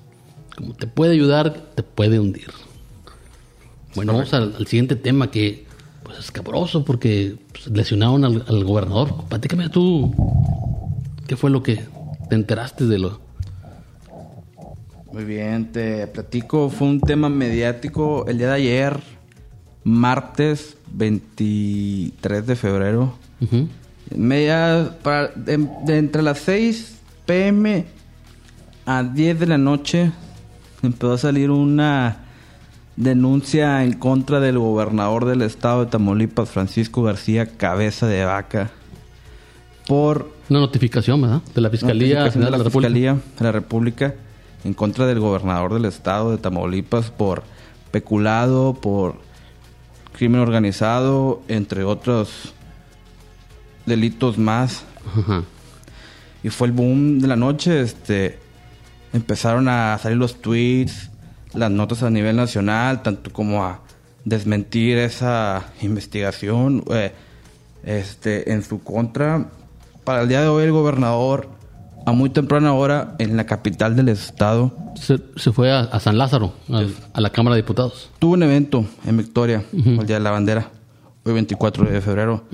Como 0.57 0.75
te 0.75 0.87
puede 0.87 1.13
ayudar, 1.13 1.53
te 1.75 1.83
puede 1.83 2.21
hundir. 2.21 2.53
Bueno, 3.97 4.13
vamos 4.13 4.33
al, 4.33 4.55
al 4.57 4.67
siguiente 4.69 4.95
tema 4.95 5.33
que 5.33 5.67
pues, 6.05 6.19
es 6.21 6.31
cabroso 6.31 6.85
porque 6.85 7.37
pues, 7.53 7.67
lesionaron 7.67 8.25
al, 8.25 8.45
al 8.47 8.65
gobernador. 8.65 9.25
Platícame 9.29 9.69
tú. 9.71 10.15
¿Qué 11.27 11.37
fue 11.37 11.51
lo 11.51 11.63
que 11.63 11.81
te 12.29 12.35
enteraste 12.35 12.87
de 12.87 12.99
lo.? 12.99 13.21
Muy 15.13 15.25
bien, 15.25 15.73
te 15.73 16.07
platico. 16.09 16.71
Fue 16.71 16.89
un 16.89 17.01
tema 17.01 17.29
mediático 17.29 18.27
el 18.27 18.39
día 18.39 18.49
de 18.49 18.55
ayer, 18.55 19.01
martes 19.85 20.77
23 20.93 22.47
de 22.47 22.57
febrero. 22.57 23.15
Media, 24.15 24.97
para, 25.03 25.29
de, 25.29 25.69
de 25.85 25.99
entre 25.99 26.23
las 26.23 26.39
6 26.41 26.97
pm 27.27 27.87
a 28.87 29.03
10 29.03 29.41
de 29.41 29.47
la 29.47 29.59
noche 29.59 30.13
empezó 30.83 31.13
a 31.13 31.19
salir 31.19 31.51
una 31.51 32.19
denuncia 32.97 33.83
en 33.83 33.95
contra 33.95 34.41
del 34.41 34.59
gobernador 34.59 35.25
del 35.25 35.43
estado 35.43 35.85
de 35.85 35.91
Tamaulipas, 35.91 36.51
Francisco 36.51 37.03
García 37.03 37.47
Cabeza 37.47 38.07
de 38.07 38.25
Vaca, 38.25 38.71
por 39.87 40.34
Una 40.49 40.61
notificación, 40.61 41.21
¿verdad? 41.21 41.43
De 41.55 41.61
la 41.61 41.71
Fiscalía 41.71 42.25
de 42.25 42.39
la, 42.39 42.59
República. 42.59 42.71
Fiscalía 42.71 43.13
de 43.15 43.45
la 43.45 43.53
República 43.53 44.15
en 44.65 44.75
contra 44.75 45.07
del 45.07 45.21
gobernador 45.21 45.75
del 45.75 45.85
estado 45.87 46.31
de 46.31 46.39
Tamaulipas 46.39 47.11
por 47.11 47.43
peculado, 47.91 48.75
por 48.75 49.17
crimen 50.13 50.41
organizado, 50.41 51.43
entre 51.49 51.85
otros 51.85 52.55
delitos 53.87 54.39
más. 54.39 54.85
Ajá. 55.19 55.45
Y 56.43 56.51
fue 56.51 56.69
el 56.69 56.73
boom 56.73 57.21
de 57.21 57.29
la 57.29 57.37
noche, 57.37 57.81
este 57.81 58.39
empezaron 59.13 59.69
a 59.69 59.97
salir 59.99 60.19
los 60.19 60.41
tweets, 60.43 61.11
las 61.55 61.71
notas 61.71 62.03
a 62.03 62.11
nivel 62.11 62.37
nacional, 62.37 63.03
tanto 63.03 63.33
como 63.33 63.65
a 63.65 63.81
desmentir 64.25 64.99
esa 64.99 65.73
investigación. 65.81 66.85
Eh, 66.91 67.13
este, 67.85 68.53
en 68.53 68.63
su 68.63 68.83
contra. 68.83 69.47
Para 70.05 70.23
el 70.23 70.29
día 70.29 70.43
de 70.43 70.49
hoy 70.49 70.65
el 70.65 70.73
gobernador, 70.73 71.49
a 72.07 72.13
muy 72.13 72.29
temprana 72.31 72.73
hora, 72.75 73.15
en 73.19 73.37
la 73.37 73.45
capital 73.47 73.97
del 73.97 74.09
estado, 74.11 74.73
Se, 74.97 75.19
se 75.37 75.53
fue 75.53 75.73
a, 75.73 75.81
a 75.81 76.01
San 76.01 76.19
Lázaro, 76.19 76.53
al- 76.71 76.95
a, 77.13 77.21
la 77.21 77.31
Cámara 77.31 77.57
de 77.57 77.63
Diputados. 77.63 78.11
tuvo 78.19 78.35
un 78.35 78.43
evento 78.43 78.85
en 79.07 79.17
Victoria, 79.17 79.65
el 79.73 80.07
Día 80.07 80.17
de 80.17 80.23
la 80.23 80.31
Bandera, 80.31 80.71
hoy 81.25 81.33
24 81.33 81.85
de 81.87 82.01
febrero. 82.01 82.45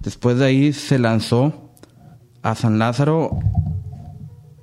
Después 0.00 0.38
de 0.38 0.46
ahí 0.46 0.72
se 0.72 0.98
lanzó 0.98 1.70
a 2.42 2.54
San 2.54 2.78
Lázaro 2.78 3.38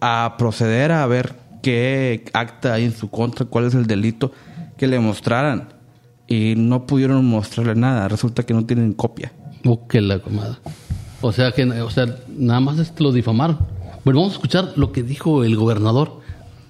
a 0.01 0.35
proceder 0.37 0.91
a 0.91 1.05
ver 1.05 1.35
qué 1.61 2.25
acta 2.33 2.73
hay 2.73 2.85
en 2.85 2.93
su 2.93 3.09
contra, 3.09 3.45
cuál 3.45 3.65
es 3.65 3.75
el 3.75 3.85
delito, 3.85 4.31
que 4.77 4.87
le 4.87 4.99
mostraran. 4.99 5.69
Y 6.27 6.55
no 6.57 6.85
pudieron 6.87 7.23
mostrarle 7.25 7.75
nada. 7.75 8.07
Resulta 8.09 8.43
que 8.43 8.53
no 8.53 8.65
tienen 8.65 8.93
copia. 8.93 9.31
Oh, 9.65 9.87
qué 9.87 10.01
la 10.01 10.19
comada. 10.19 10.59
O 11.27 11.31
sea 11.33 11.51
que, 11.51 11.63
o 11.65 11.89
sea, 11.89 12.05
nada 12.29 12.59
más 12.59 12.79
este 12.79 13.03
lo 13.03 13.11
difamaron. 13.11 13.57
Bueno, 14.05 14.19
vamos 14.21 14.33
a 14.33 14.35
escuchar 14.37 14.73
lo 14.75 14.91
que 14.91 15.03
dijo 15.03 15.43
el 15.43 15.55
gobernador 15.57 16.21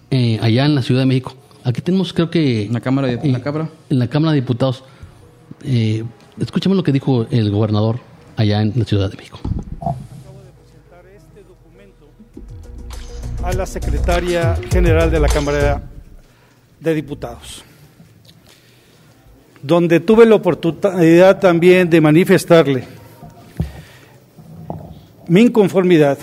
eh, 0.09 0.39
allá 0.41 0.65
en 0.65 0.75
la 0.75 0.81
Ciudad 0.81 1.01
de 1.01 1.05
México. 1.05 1.35
Aquí 1.63 1.81
tenemos, 1.81 2.13
creo 2.13 2.29
que... 2.29 2.63
En 2.65 2.73
la 2.73 2.81
Cámara 2.81 3.07
de- 3.07 3.19
en 3.21 3.31
la 3.33 3.41
Cámara. 3.41 3.69
En 3.89 3.99
la 3.99 4.07
Cámara 4.07 4.31
de 4.33 4.41
Diputados. 4.41 4.83
Eh, 5.63 6.03
escuchemos 6.39 6.75
lo 6.75 6.83
que 6.83 6.91
dijo 6.91 7.27
el 7.29 7.51
gobernador 7.51 7.99
allá 8.35 8.61
en 8.61 8.73
la 8.75 8.85
Ciudad 8.85 9.09
de 9.11 9.17
México. 9.17 9.39
a 13.43 13.53
la 13.53 13.65
secretaria 13.65 14.57
general 14.71 15.09
de 15.09 15.19
la 15.21 15.27
Cámara 15.29 15.81
de 16.81 16.93
Diputados, 16.93 17.63
donde 19.61 19.99
tuve 20.01 20.25
la 20.25 20.35
oportunidad 20.35 21.39
también 21.39 21.89
de 21.89 22.01
manifestarle 22.01 22.83
mi 25.27 25.41
inconformidad 25.41 26.17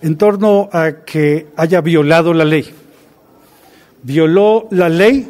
en 0.00 0.16
torno 0.16 0.68
a 0.72 1.04
que 1.04 1.46
haya 1.56 1.80
violado 1.80 2.34
la 2.34 2.44
ley. 2.44 2.72
Violó 4.02 4.66
la 4.70 4.88
ley, 4.88 5.28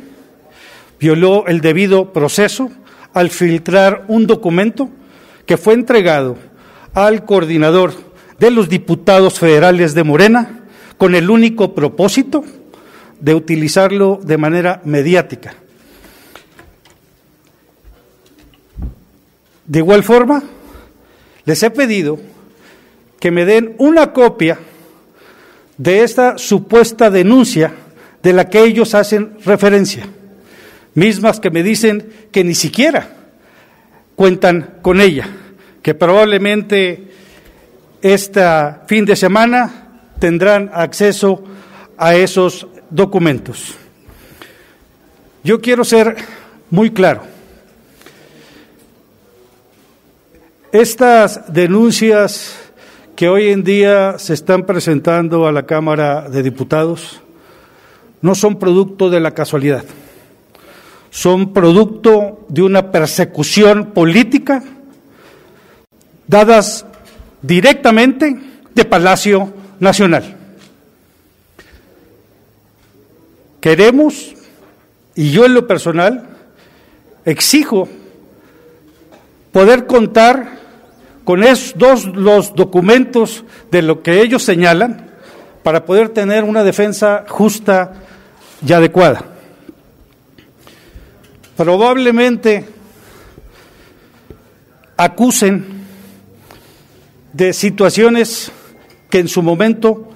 violó 0.99 1.47
el 1.47 1.61
debido 1.61 2.13
proceso 2.13 2.71
al 3.13 3.31
filtrar 3.31 4.05
un 4.09 4.27
documento 4.27 4.89
que 5.45 5.57
fue 5.57 5.75
entregado 5.75 6.37
al 6.95 7.25
coordinador 7.25 7.93
de 8.39 8.51
los 8.51 8.69
diputados 8.69 9.39
federales 9.39 9.95
de 9.95 10.05
Morena 10.05 10.61
con 10.97 11.15
el 11.15 11.29
único 11.29 11.75
propósito 11.75 12.45
de 13.21 13.35
utilizarlo 13.35 14.21
de 14.23 14.39
manera 14.39 14.81
mediática. 14.85 15.55
De 19.67 19.79
igual 19.79 20.03
forma, 20.03 20.43
les 21.45 21.63
he 21.63 21.71
pedido 21.71 22.19
que 23.23 23.31
me 23.31 23.45
den 23.45 23.77
una 23.79 24.13
copia 24.13 24.59
de 25.79 26.03
esta 26.03 26.39
supuesta 26.39 27.09
denuncia 27.09 27.73
de 28.21 28.33
la 28.33 28.49
que 28.49 28.65
ellos 28.65 28.97
hacen 28.97 29.39
referencia, 29.45 30.09
mismas 30.95 31.39
que 31.39 31.53
me 31.53 31.63
dicen 31.63 32.13
que 32.33 32.43
ni 32.43 32.57
siquiera 32.57 33.11
cuentan 34.17 34.79
con 34.83 35.01
ella, 35.01 35.29
que 35.83 35.95
probablemente 35.95 37.13
este 38.03 38.43
fin 38.89 39.05
de 39.05 39.15
semana 39.15 40.01
tendrán 40.19 40.69
acceso 40.75 41.45
a 41.97 42.17
esos 42.17 42.67
documentos. 42.91 43.77
Yo 45.45 45.61
quiero 45.61 45.85
ser 45.85 46.17
muy 46.71 46.91
claro. 46.91 47.23
Estas 50.73 51.53
denuncias 51.53 52.62
que 53.23 53.29
hoy 53.29 53.51
en 53.51 53.63
día 53.63 54.19
se 54.19 54.35
están 54.35 54.67
presentando 54.67 55.47
a 55.47 55.53
la 55.53 55.63
Cámara 55.63 56.29
de 56.29 56.43
Diputados 56.43 57.21
no 58.21 58.35
son 58.35 58.59
producto 58.59 59.11
de 59.11 59.21
la 59.21 59.31
casualidad, 59.31 59.85
son 61.11 61.53
producto 61.53 62.45
de 62.49 62.63
una 62.63 62.91
persecución 62.91 63.93
política 63.93 64.65
dadas 66.27 66.85
directamente 67.43 68.41
de 68.75 68.85
Palacio 68.85 69.55
Nacional. 69.79 70.37
Queremos, 73.61 74.35
y 75.15 75.31
yo 75.31 75.45
en 75.45 75.55
lo 75.55 75.69
personal, 75.69 76.29
exijo 77.25 77.89
poder 79.53 79.87
contar 79.87 80.62
con 81.25 81.43
esos 81.43 81.75
dos 81.77 82.07
los 82.07 82.55
documentos 82.55 83.45
de 83.71 83.83
lo 83.83 84.03
que 84.03 84.21
ellos 84.21 84.43
señalan 84.43 85.11
para 85.63 85.85
poder 85.85 86.09
tener 86.09 86.45
una 86.45 86.65
defensa 86.65 87.25
justa 87.29 87.95
y 88.67 88.73
adecuada. 88.73 89.25
Probablemente 91.57 92.67
acusen 94.97 95.85
de 97.33 97.53
situaciones 97.53 98.51
que 99.09 99.19
en 99.19 99.29
su 99.29 99.43
momento 99.43 100.09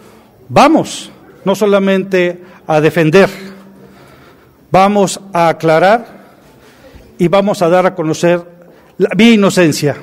vamos 0.48 1.10
no 1.44 1.54
solamente 1.54 2.42
a 2.66 2.80
defender, 2.80 3.30
vamos 4.70 5.20
a 5.32 5.48
aclarar 5.48 6.06
y 7.18 7.28
vamos 7.28 7.62
a 7.62 7.68
dar 7.68 7.86
a 7.86 7.94
conocer 7.94 8.42
la, 8.98 9.10
mi 9.16 9.34
inocencia. 9.34 9.96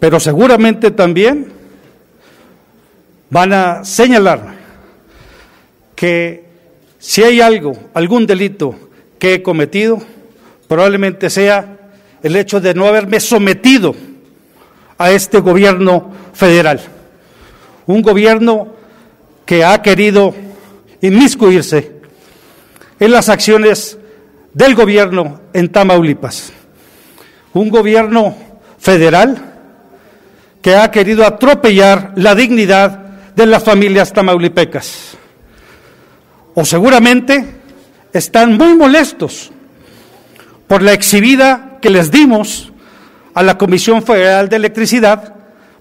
Pero 0.00 0.20
seguramente 0.20 0.90
también 0.90 1.52
van 3.30 3.52
a 3.52 3.84
señalar 3.84 4.56
que 5.94 6.44
si 6.98 7.22
hay 7.22 7.40
algo, 7.40 7.72
algún 7.94 8.26
delito 8.26 8.74
que 9.18 9.34
he 9.34 9.42
cometido, 9.42 10.00
probablemente 10.68 11.30
sea 11.30 11.76
el 12.22 12.36
hecho 12.36 12.60
de 12.60 12.74
no 12.74 12.86
haberme 12.86 13.20
sometido 13.20 13.94
a 14.96 15.10
este 15.10 15.40
gobierno 15.40 16.12
federal. 16.32 16.80
Un 17.86 18.02
gobierno 18.02 18.74
que 19.44 19.64
ha 19.64 19.80
querido 19.82 20.34
inmiscuirse 21.00 21.92
en 23.00 23.12
las 23.12 23.28
acciones 23.28 23.98
del 24.52 24.74
gobierno 24.74 25.40
en 25.52 25.70
Tamaulipas. 25.70 26.52
Un 27.54 27.70
gobierno 27.70 28.36
federal 28.78 29.57
que 30.62 30.74
ha 30.74 30.90
querido 30.90 31.24
atropellar 31.24 32.12
la 32.16 32.34
dignidad 32.34 32.98
de 33.34 33.46
las 33.46 33.62
familias 33.62 34.12
tamaulipecas. 34.12 35.16
O 36.54 36.64
seguramente 36.64 37.44
están 38.12 38.56
muy 38.56 38.74
molestos 38.74 39.52
por 40.66 40.82
la 40.82 40.92
exhibida 40.92 41.78
que 41.80 41.90
les 41.90 42.10
dimos 42.10 42.72
a 43.34 43.42
la 43.42 43.56
Comisión 43.56 44.02
Federal 44.02 44.48
de 44.48 44.56
Electricidad 44.56 45.34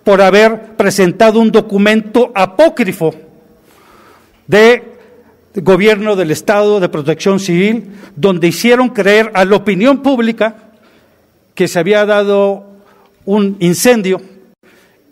por 0.04 0.22
haber 0.22 0.76
presentado 0.78 1.40
un 1.40 1.52
documento 1.52 2.32
apócrifo 2.36 3.14
de 4.46 4.84
gobierno 5.56 6.16
del 6.16 6.32
Estado 6.32 6.80
de 6.80 6.88
Protección 6.88 7.40
Civil, 7.40 7.90
donde 8.16 8.48
hicieron 8.48 8.90
creer 8.90 9.32
a 9.34 9.44
la 9.44 9.56
opinión 9.56 10.04
pública 10.04 10.56
que 11.56 11.68
se 11.68 11.80
había 11.80 12.06
dado 12.06 12.68
un 13.26 13.58
incendio 13.60 14.22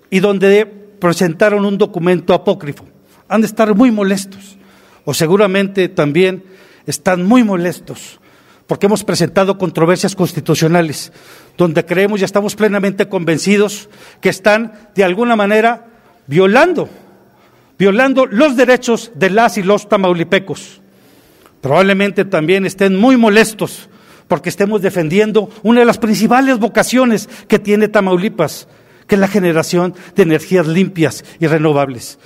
y 0.09 0.19
donde 0.19 0.65
presentaron 0.65 1.65
un 1.65 1.77
documento 1.77 2.33
apócrifo. 2.33 2.85
Han 3.27 3.41
de 3.41 3.47
estar 3.47 3.73
muy 3.75 3.91
molestos, 3.91 4.57
o 5.03 5.13
seguramente 5.13 5.89
también 5.89 6.43
están 6.85 7.25
muy 7.25 7.43
molestos, 7.43 8.19
porque 8.67 8.87
hemos 8.87 9.03
presentado 9.03 9.57
controversias 9.57 10.15
constitucionales, 10.15 11.11
donde 11.57 11.85
creemos 11.85 12.21
y 12.21 12.23
estamos 12.23 12.55
plenamente 12.55 13.07
convencidos 13.07 13.89
que 14.21 14.29
están 14.29 14.89
de 14.95 15.03
alguna 15.03 15.35
manera 15.35 15.87
violando, 16.27 16.89
violando 17.77 18.25
los 18.25 18.55
derechos 18.55 19.11
de 19.15 19.29
las 19.29 19.57
y 19.57 19.63
los 19.63 19.87
tamaulipecos. 19.87 20.81
Probablemente 21.61 22.25
también 22.25 22.65
estén 22.65 22.95
muy 22.95 23.17
molestos 23.17 23.89
porque 24.27 24.49
estemos 24.49 24.81
defendiendo 24.81 25.49
una 25.63 25.81
de 25.81 25.85
las 25.85 25.97
principales 25.97 26.59
vocaciones 26.59 27.29
que 27.47 27.59
tiene 27.59 27.87
Tamaulipas, 27.87 28.67
que 29.07 29.15
es 29.15 29.21
la 29.21 29.27
generación 29.27 29.93
de 30.15 30.23
energías 30.23 30.67
limpias 30.67 31.23
y 31.39 31.47
renovables. 31.47 32.17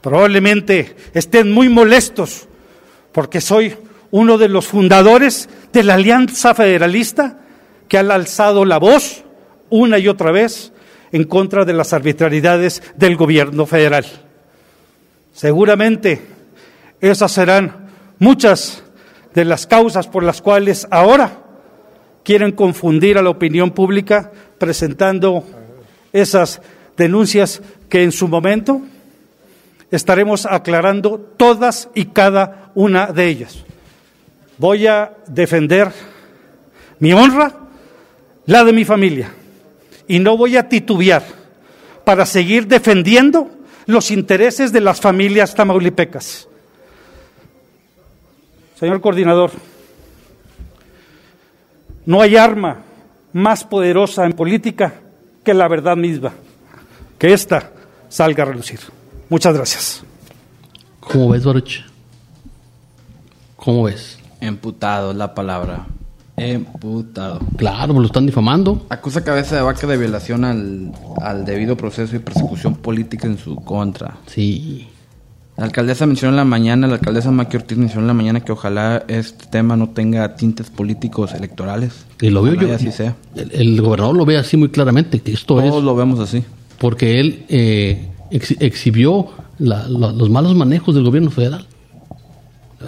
Probablemente 0.00 0.96
estén 1.14 1.52
muy 1.52 1.68
molestos 1.68 2.48
porque 3.12 3.40
soy 3.40 3.74
uno 4.10 4.38
de 4.38 4.48
los 4.48 4.66
fundadores 4.66 5.48
de 5.72 5.82
la 5.84 5.94
Alianza 5.94 6.54
Federalista 6.54 7.38
que 7.88 7.98
ha 7.98 8.00
alzado 8.00 8.64
la 8.64 8.78
voz 8.78 9.24
una 9.70 9.98
y 9.98 10.08
otra 10.08 10.32
vez 10.32 10.72
en 11.12 11.24
contra 11.24 11.64
de 11.64 11.72
las 11.72 11.92
arbitrariedades 11.92 12.82
del 12.96 13.16
gobierno 13.16 13.66
federal. 13.66 14.06
Seguramente 15.32 16.20
esas 17.00 17.32
serán 17.32 17.88
muchas 18.18 18.82
de 19.34 19.44
las 19.44 19.66
causas 19.66 20.08
por 20.08 20.22
las 20.22 20.42
cuales 20.42 20.86
ahora 20.90 21.38
quieren 22.22 22.52
confundir 22.52 23.18
a 23.18 23.22
la 23.22 23.30
opinión 23.30 23.70
pública 23.72 24.30
presentando 24.58 25.44
esas 26.12 26.60
denuncias 26.96 27.62
que 27.88 28.02
en 28.02 28.12
su 28.12 28.28
momento 28.28 28.82
estaremos 29.90 30.46
aclarando 30.46 31.18
todas 31.18 31.88
y 31.94 32.06
cada 32.06 32.70
una 32.74 33.06
de 33.12 33.26
ellas. 33.26 33.64
Voy 34.58 34.86
a 34.86 35.12
defender 35.26 35.92
mi 36.98 37.12
honra, 37.12 37.52
la 38.46 38.64
de 38.64 38.72
mi 38.72 38.84
familia, 38.84 39.32
y 40.08 40.18
no 40.18 40.36
voy 40.36 40.56
a 40.56 40.68
titubear 40.68 41.22
para 42.04 42.26
seguir 42.26 42.66
defendiendo 42.66 43.50
los 43.86 44.10
intereses 44.10 44.72
de 44.72 44.80
las 44.80 45.00
familias 45.00 45.54
tamaulipecas. 45.54 46.48
Señor 48.78 49.00
coordinador, 49.00 49.50
no 52.06 52.20
hay 52.20 52.36
arma 52.36 52.78
más 53.32 53.64
poderosa 53.64 54.24
en 54.24 54.32
política 54.32 54.94
que 55.44 55.54
la 55.54 55.68
verdad 55.68 55.96
misma. 55.96 56.32
Que 57.18 57.32
ésta 57.32 57.70
salga 58.08 58.42
a 58.42 58.46
relucir. 58.46 58.80
Muchas 59.28 59.54
gracias. 59.54 60.04
¿Cómo 61.00 61.30
ves, 61.30 61.44
Baruch? 61.44 61.84
¿Cómo 63.56 63.84
ves? 63.84 64.18
Emputado 64.40 65.12
es 65.12 65.16
la 65.16 65.34
palabra. 65.34 65.86
Emputado. 66.36 67.40
Claro, 67.56 67.92
lo 67.94 68.06
están 68.06 68.26
difamando. 68.26 68.86
Acusa 68.88 69.22
cabeza 69.22 69.56
de 69.56 69.62
vaca 69.62 69.86
de 69.86 69.96
violación 69.96 70.44
al, 70.44 70.92
al 71.20 71.44
debido 71.44 71.76
proceso 71.76 72.16
y 72.16 72.18
persecución 72.18 72.74
política 72.74 73.26
en 73.26 73.38
su 73.38 73.56
contra. 73.56 74.16
Sí. 74.26 74.88
La 75.56 75.64
alcaldesa 75.64 76.06
mencionó 76.06 76.30
en 76.32 76.36
la 76.36 76.44
mañana, 76.46 76.86
la 76.86 76.94
alcaldesa 76.94 77.30
Maqui 77.30 77.56
Ortiz 77.58 77.76
mencionó 77.76 78.02
en 78.02 78.06
la 78.08 78.14
mañana 78.14 78.40
que 78.40 78.52
ojalá 78.52 79.04
este 79.08 79.46
tema 79.46 79.76
no 79.76 79.90
tenga 79.90 80.34
tintes 80.34 80.70
políticos 80.70 81.34
electorales. 81.34 82.06
Y 82.22 82.30
lo 82.30 82.42
veo 82.42 82.54
yo. 82.54 82.74
así 82.74 82.90
sea. 82.90 83.16
El, 83.36 83.50
el 83.52 83.82
gobernador 83.82 84.16
lo 84.16 84.24
ve 84.24 84.38
así 84.38 84.56
muy 84.56 84.70
claramente, 84.70 85.20
que 85.20 85.32
esto 85.32 85.56
Todos 85.56 85.76
es 85.78 85.84
lo 85.84 85.94
vemos 85.94 86.18
así. 86.20 86.42
porque 86.78 87.20
él 87.20 87.44
eh, 87.50 88.08
ex- 88.30 88.56
exhibió 88.60 89.28
la- 89.58 89.86
la- 89.88 90.12
los 90.12 90.30
malos 90.30 90.54
manejos 90.56 90.94
del 90.94 91.04
gobierno 91.04 91.30
federal. 91.30 91.66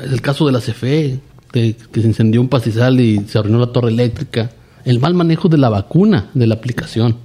El 0.03 0.21
caso 0.23 0.47
de 0.47 0.53
la 0.53 0.61
CFE, 0.61 1.21
de- 1.53 1.77
que 1.93 2.01
se 2.01 2.07
incendió 2.09 2.41
un 2.41 2.49
pastizal 2.49 2.99
y 2.99 3.21
se 3.29 3.39
arruinó 3.39 3.59
la 3.59 3.67
torre 3.73 3.91
eléctrica. 3.91 4.51
El 4.87 5.01
mal 5.01 5.13
manejo 5.13 5.49
de 5.51 5.59
la 5.59 5.69
vacuna, 5.69 6.31
de 6.33 6.47
la 6.47 6.55
aplicación. 6.55 7.17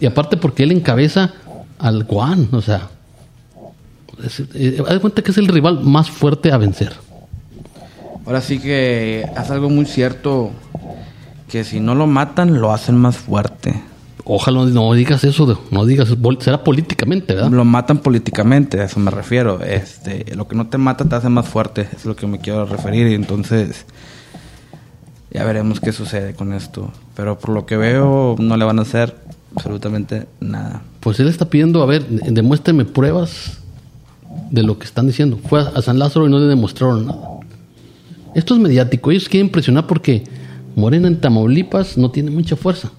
Y 0.00 0.06
aparte 0.06 0.36
porque 0.36 0.62
él 0.64 0.72
encabeza 0.72 1.32
al 1.78 2.04
Guan, 2.04 2.48
o 2.52 2.60
sea... 2.60 2.90
es- 4.24 4.42
eh, 4.54 4.82
haz 4.86 4.94
de 4.94 5.00
cuenta 5.00 5.22
que 5.22 5.30
es 5.30 5.38
el 5.38 5.48
rival 5.48 5.80
más 5.82 6.10
fuerte 6.10 6.52
a 6.52 6.56
vencer. 6.58 6.92
Ahora 8.26 8.40
sí 8.40 8.58
que 8.58 9.24
hace 9.36 9.52
algo 9.52 9.68
muy 9.68 9.84
cierto, 9.86 10.50
que 11.48 11.64
si 11.64 11.80
no 11.80 11.94
lo 11.94 12.06
matan, 12.06 12.60
lo 12.60 12.72
hacen 12.72 12.96
más 12.96 13.16
fuerte. 13.16 13.74
Ojalá 14.24 14.64
no 14.66 14.92
digas 14.94 15.24
eso, 15.24 15.60
no 15.72 15.84
digas, 15.84 16.14
será 16.38 16.62
políticamente, 16.62 17.34
¿verdad? 17.34 17.50
Lo 17.50 17.64
matan 17.64 17.98
políticamente, 17.98 18.80
a 18.80 18.84
eso 18.84 19.00
me 19.00 19.10
refiero. 19.10 19.60
Este, 19.60 20.24
lo 20.36 20.46
que 20.46 20.54
no 20.54 20.68
te 20.68 20.78
mata 20.78 21.04
te 21.04 21.16
hace 21.16 21.28
más 21.28 21.48
fuerte, 21.48 21.88
es 21.92 22.04
lo 22.04 22.14
que 22.14 22.28
me 22.28 22.38
quiero 22.38 22.64
referir. 22.64 23.08
Y 23.08 23.14
entonces, 23.14 23.84
ya 25.32 25.42
veremos 25.44 25.80
qué 25.80 25.90
sucede 25.92 26.34
con 26.34 26.52
esto. 26.52 26.92
Pero 27.16 27.36
por 27.38 27.50
lo 27.50 27.66
que 27.66 27.76
veo, 27.76 28.36
no 28.38 28.56
le 28.56 28.64
van 28.64 28.78
a 28.78 28.82
hacer 28.82 29.16
absolutamente 29.56 30.28
nada. 30.38 30.82
Pues 31.00 31.18
él 31.18 31.26
está 31.28 31.46
pidiendo, 31.50 31.82
a 31.82 31.86
ver, 31.86 32.06
de- 32.06 32.30
demuéstreme 32.30 32.84
pruebas 32.84 33.58
de 34.52 34.62
lo 34.62 34.78
que 34.78 34.84
están 34.84 35.06
diciendo. 35.08 35.38
Fue 35.48 35.60
a, 35.60 35.82
San 35.82 35.98
Lázaro 35.98 36.26
y 36.26 36.30
no 36.30 36.38
le 36.38 36.44
demostraron 36.46 37.06
nada. 37.06 37.20
Esto 38.34 38.54
es 38.54 38.60
mediático. 38.60 39.10
Ellos 39.10 39.28
quieren 39.28 39.50
presionar 39.50 39.86
porque 39.86 40.22
Morena 40.76 41.08
en 41.08 41.20
Tamaulipas 41.20 41.96
no 41.98 42.10
tiene 42.10 42.30
mucha 42.30 42.54
fuerza. 42.54 42.92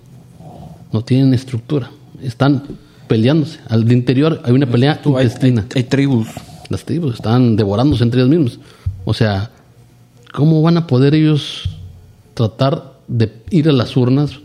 No 0.91 1.03
tienen 1.03 1.33
estructura. 1.33 1.89
Están 2.21 2.63
peleándose. 3.07 3.59
Al 3.69 3.89
interior 3.91 4.41
hay 4.43 4.51
una 4.51 4.65
pelea 4.65 5.01
Tú, 5.01 5.15
hay, 5.17 5.25
intestina. 5.25 5.61
hay- 5.73 5.81
hay 5.81 5.83
tribus. 5.83 6.27
Las 6.69 6.83
tribus 6.85 7.15
están 7.15 7.55
devorándose 7.55 8.03
entre 8.03 8.19
ellos 8.19 8.29
mismos. 8.29 8.59
O 9.05 9.13
sea, 9.13 9.51
¿cómo 10.33 10.61
van 10.61 10.77
a 10.77 10.87
poder 10.87 11.13
ellos 11.13 11.69
tratar 12.33 12.93
de 13.07 13.31
ir 13.51 13.69
a 13.69 13.71
las 13.73 13.95
urnas 13.95 14.39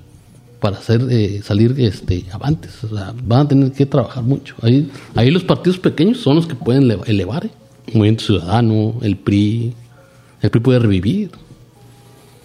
para 0.61 0.79
hacer 0.79 1.07
eh, 1.11 1.41
salir 1.45 1.75
este 1.79 2.25
avantes? 2.33 2.83
O 2.85 2.89
sea, 2.95 3.15
van 3.25 3.41
a 3.47 3.49
tener 3.49 3.73
que 3.73 3.87
trabajar 3.87 4.23
mucho. 4.23 4.55
Ahí, 4.63 4.91
ahí 5.15 5.31
los 5.31 5.45
partidos 5.45 5.79
pequeños 5.79 6.19
son 6.19 6.37
los 6.37 6.47
que 6.47 6.55
pueden 6.55 6.85
eleva- 6.85 7.05
elevar. 7.07 7.47
¿eh? 7.47 7.51
Movimiento 7.95 8.25
Ciudadano, 8.25 8.95
el 9.03 9.17
PRI. 9.17 9.75
El 10.43 10.51
PRI 10.51 10.61
puede 10.61 10.79
revivir. 10.79 11.31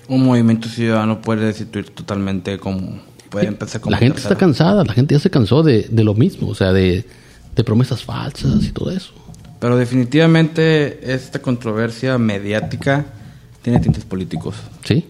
Un 0.08 0.26
movimiento 0.26 0.67
ciudadano 0.67 1.21
puede 1.21 1.45
destituir 1.45 1.89
totalmente 1.89 2.58
como... 2.60 2.99
Puede 3.30 3.47
empezar 3.47 3.82
como 3.82 3.91
la 3.91 3.97
gente 3.97 4.19
está 4.19 4.36
cansada, 4.36 4.84
la 4.84 4.93
gente 4.93 5.15
ya 5.15 5.19
se 5.19 5.30
cansó 5.32 5.63
de, 5.63 5.88
de 5.89 6.04
lo 6.04 6.13
mismo, 6.13 6.49
o 6.49 6.54
sea, 6.56 6.71
de, 6.71 7.04
de 7.56 7.63
promesas 7.63 8.04
falsas 8.04 8.63
y 8.63 8.71
todo 8.71 8.91
eso. 8.91 9.12
Pero 9.60 9.76
definitivamente 9.76 11.13
esta 11.13 11.39
controversia 11.41 12.17
mediática 12.19 13.06
tiene 13.63 13.80
tintes 13.80 14.04
políticos. 14.06 14.56
Sí, 14.84 15.06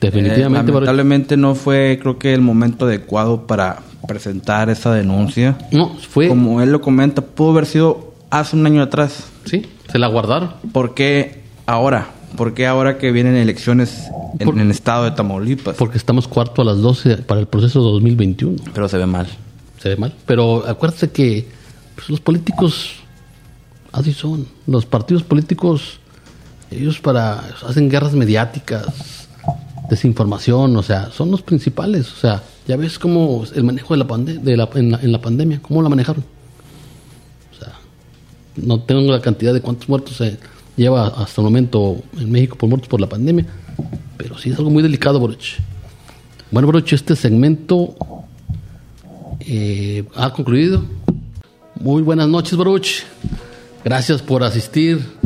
definitivamente. 0.00 0.70
Eh, 0.70 0.74
lamentablemente 0.74 1.36
no 1.36 1.54
fue, 1.54 1.98
creo 2.00 2.18
que, 2.18 2.34
el 2.34 2.40
momento 2.40 2.86
adecuado 2.86 3.46
para 3.46 3.80
presentar 4.08 4.70
esa 4.70 4.92
denuncia. 4.94 5.56
no, 5.72 5.94
fue. 5.96 6.28
Como 6.28 6.60
él 6.62 6.72
lo 6.72 6.80
comenta, 6.80 7.22
pudo 7.22 7.50
haber 7.50 7.66
sido 7.66 8.14
hace 8.30 8.56
un 8.56 8.66
año 8.66 8.82
atrás. 8.82 9.24
Sí, 9.44 9.66
se 9.90 9.98
la 9.98 10.06
guardaron. 10.08 10.52
¿Por 10.72 10.94
qué 10.94 11.42
ahora? 11.66 12.08
¿Por 12.36 12.54
qué 12.54 12.66
ahora 12.66 12.96
que 12.98 13.10
vienen 13.10 13.34
elecciones 13.34 14.04
en, 14.38 14.46
Por- 14.46 14.54
en 14.54 14.60
el 14.60 14.70
estado 14.70 15.04
de 15.04 15.10
Tamaulipas? 15.10 15.76
Porque 15.76 15.98
estamos 15.98 16.28
cuarto 16.28 16.62
a 16.62 16.64
las 16.64 16.78
12 16.78 17.18
para 17.18 17.40
el 17.40 17.46
proceso 17.48 17.80
2021. 17.80 18.56
Pero 18.72 18.88
se 18.88 18.96
ve 18.98 19.06
mal. 19.06 19.26
Se 19.82 19.88
ve 19.90 19.96
mal. 19.96 20.14
Pero 20.26 20.64
acuérdate 20.66 21.10
que 21.10 21.48
pues, 21.96 22.08
los 22.08 22.20
políticos 22.20 22.92
así 23.92 24.12
son. 24.12 24.46
Los 24.66 24.86
partidos 24.86 25.24
políticos, 25.24 25.98
ellos 26.70 27.00
para 27.00 27.40
hacen 27.66 27.88
guerras 27.88 28.12
mediáticas, 28.12 29.19
desinformación, 29.90 30.76
o 30.76 30.82
sea, 30.82 31.10
son 31.10 31.30
los 31.30 31.42
principales. 31.42 32.10
O 32.12 32.16
sea, 32.16 32.42
ya 32.66 32.76
ves 32.76 32.98
cómo 32.98 33.44
el 33.54 33.64
manejo 33.64 33.94
de 33.94 33.98
la, 33.98 34.06
pande 34.06 34.38
de 34.38 34.56
la, 34.56 34.68
en, 34.74 35.12
la 35.12 35.20
pandemia, 35.20 35.60
cómo 35.60 35.82
la 35.82 35.88
manejaron. 35.88 36.24
O 37.52 37.58
sea, 37.58 37.74
no 38.56 38.80
tengo 38.80 39.10
la 39.10 39.20
cantidad 39.20 39.52
de 39.52 39.60
cuántos 39.60 39.88
muertos 39.88 40.16
se 40.16 40.38
lleva 40.76 41.08
hasta 41.08 41.40
el 41.40 41.44
momento 41.44 42.00
en 42.18 42.30
México 42.30 42.56
por 42.56 42.68
muertos 42.68 42.88
por 42.88 43.00
la 43.00 43.08
pandemia, 43.08 43.44
pero 44.16 44.38
sí 44.38 44.50
es 44.50 44.58
algo 44.58 44.70
muy 44.70 44.82
delicado, 44.82 45.18
Boroch. 45.18 45.58
Bueno, 46.50 46.66
Boroch, 46.66 46.92
este 46.92 47.16
segmento 47.16 47.94
eh, 49.40 50.04
ha 50.14 50.32
concluido. 50.32 50.84
Muy 51.80 52.02
buenas 52.02 52.28
noches, 52.28 52.56
Baruch. 52.56 53.02
Gracias 53.82 54.20
por 54.20 54.44
asistir 54.44 55.19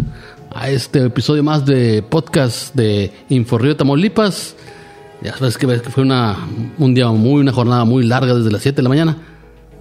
a 0.54 0.70
este 0.70 1.04
episodio 1.04 1.42
más 1.42 1.66
de 1.66 2.02
podcast 2.02 2.74
de 2.74 3.12
Inforrío 3.28 3.76
Tamaulipas. 3.76 4.54
Ya 5.22 5.36
sabes 5.36 5.58
que, 5.58 5.66
fue 5.66 6.02
una, 6.02 6.36
un 6.78 6.94
día 6.94 7.08
muy, 7.08 7.40
una 7.40 7.52
jornada 7.52 7.84
muy 7.84 8.04
larga 8.04 8.34
desde 8.34 8.50
las 8.50 8.62
7 8.62 8.76
de 8.76 8.82
la 8.82 8.88
mañana. 8.88 9.16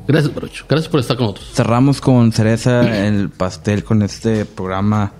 Gracias, 0.08 0.34
Baruch. 0.34 0.66
Gracias 0.68 0.90
por 0.90 1.00
estar 1.00 1.16
con 1.16 1.28
nosotros. 1.28 1.52
Cerramos 1.54 2.02
con 2.02 2.32
cereza 2.32 3.06
el 3.08 3.30
pastel 3.30 3.84
con 3.84 4.02
este 4.02 4.46
programa. 4.46 5.12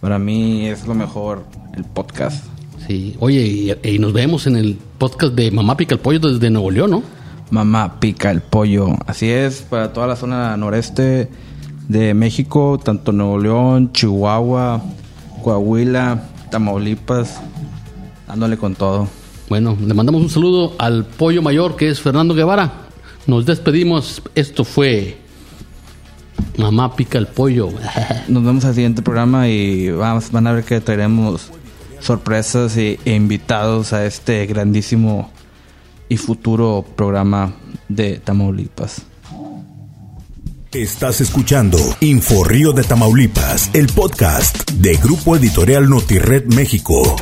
Para 0.00 0.18
mí 0.18 0.66
es 0.66 0.86
lo 0.86 0.94
mejor, 0.94 1.44
el 1.74 1.84
podcast. 1.84 2.44
Sí, 2.86 3.16
oye, 3.18 3.40
y, 3.40 3.88
y 3.88 3.98
nos 3.98 4.12
vemos 4.12 4.46
en 4.46 4.56
el 4.56 4.78
podcast 4.98 5.34
de 5.34 5.50
Mamá 5.50 5.76
Pica 5.76 5.94
el 5.94 6.00
Pollo 6.00 6.20
desde 6.20 6.50
Nuevo 6.50 6.70
León, 6.70 6.90
¿no? 6.90 7.02
Mamá 7.50 8.00
pica 8.00 8.30
el 8.30 8.40
pollo. 8.40 8.88
Así 9.06 9.30
es, 9.30 9.62
para 9.62 9.92
toda 9.92 10.06
la 10.06 10.16
zona 10.16 10.56
noreste 10.56 11.28
de 11.88 12.14
México, 12.14 12.80
tanto 12.82 13.12
Nuevo 13.12 13.38
León, 13.38 13.92
Chihuahua, 13.92 14.82
Coahuila, 15.42 16.24
Tamaulipas, 16.50 17.40
dándole 18.26 18.56
con 18.56 18.74
todo. 18.74 19.08
Bueno, 19.48 19.76
le 19.80 19.92
mandamos 19.94 20.22
un 20.22 20.30
saludo 20.30 20.72
al 20.78 21.04
pollo 21.04 21.42
mayor 21.42 21.76
que 21.76 21.88
es 21.90 22.00
Fernando 22.00 22.34
Guevara. 22.34 22.72
Nos 23.26 23.44
despedimos. 23.46 24.22
Esto 24.34 24.64
fue 24.64 25.18
Mamá 26.56 26.94
Pica 26.96 27.18
el 27.18 27.26
Pollo. 27.26 27.68
Nos 28.28 28.44
vemos 28.44 28.64
al 28.64 28.74
siguiente 28.74 29.02
programa 29.02 29.48
y 29.48 29.90
vamos, 29.90 30.30
van 30.30 30.46
a 30.46 30.52
ver 30.52 30.64
que 30.64 30.80
traeremos 30.80 31.50
sorpresas 32.00 32.76
y- 32.76 32.98
e 33.04 33.14
invitados 33.14 33.92
a 33.92 34.04
este 34.06 34.46
grandísimo 34.46 35.30
y 36.08 36.16
futuro 36.16 36.84
programa 36.96 37.52
de 37.88 38.18
Tamaulipas. 38.18 39.02
Estás 40.74 41.20
escuchando 41.20 41.78
Info 42.00 42.42
Río 42.42 42.72
de 42.72 42.82
Tamaulipas, 42.82 43.70
el 43.74 43.86
podcast 43.86 44.68
de 44.72 44.96
Grupo 44.96 45.36
Editorial 45.36 45.88
Notired 45.88 46.46
México. 46.46 47.14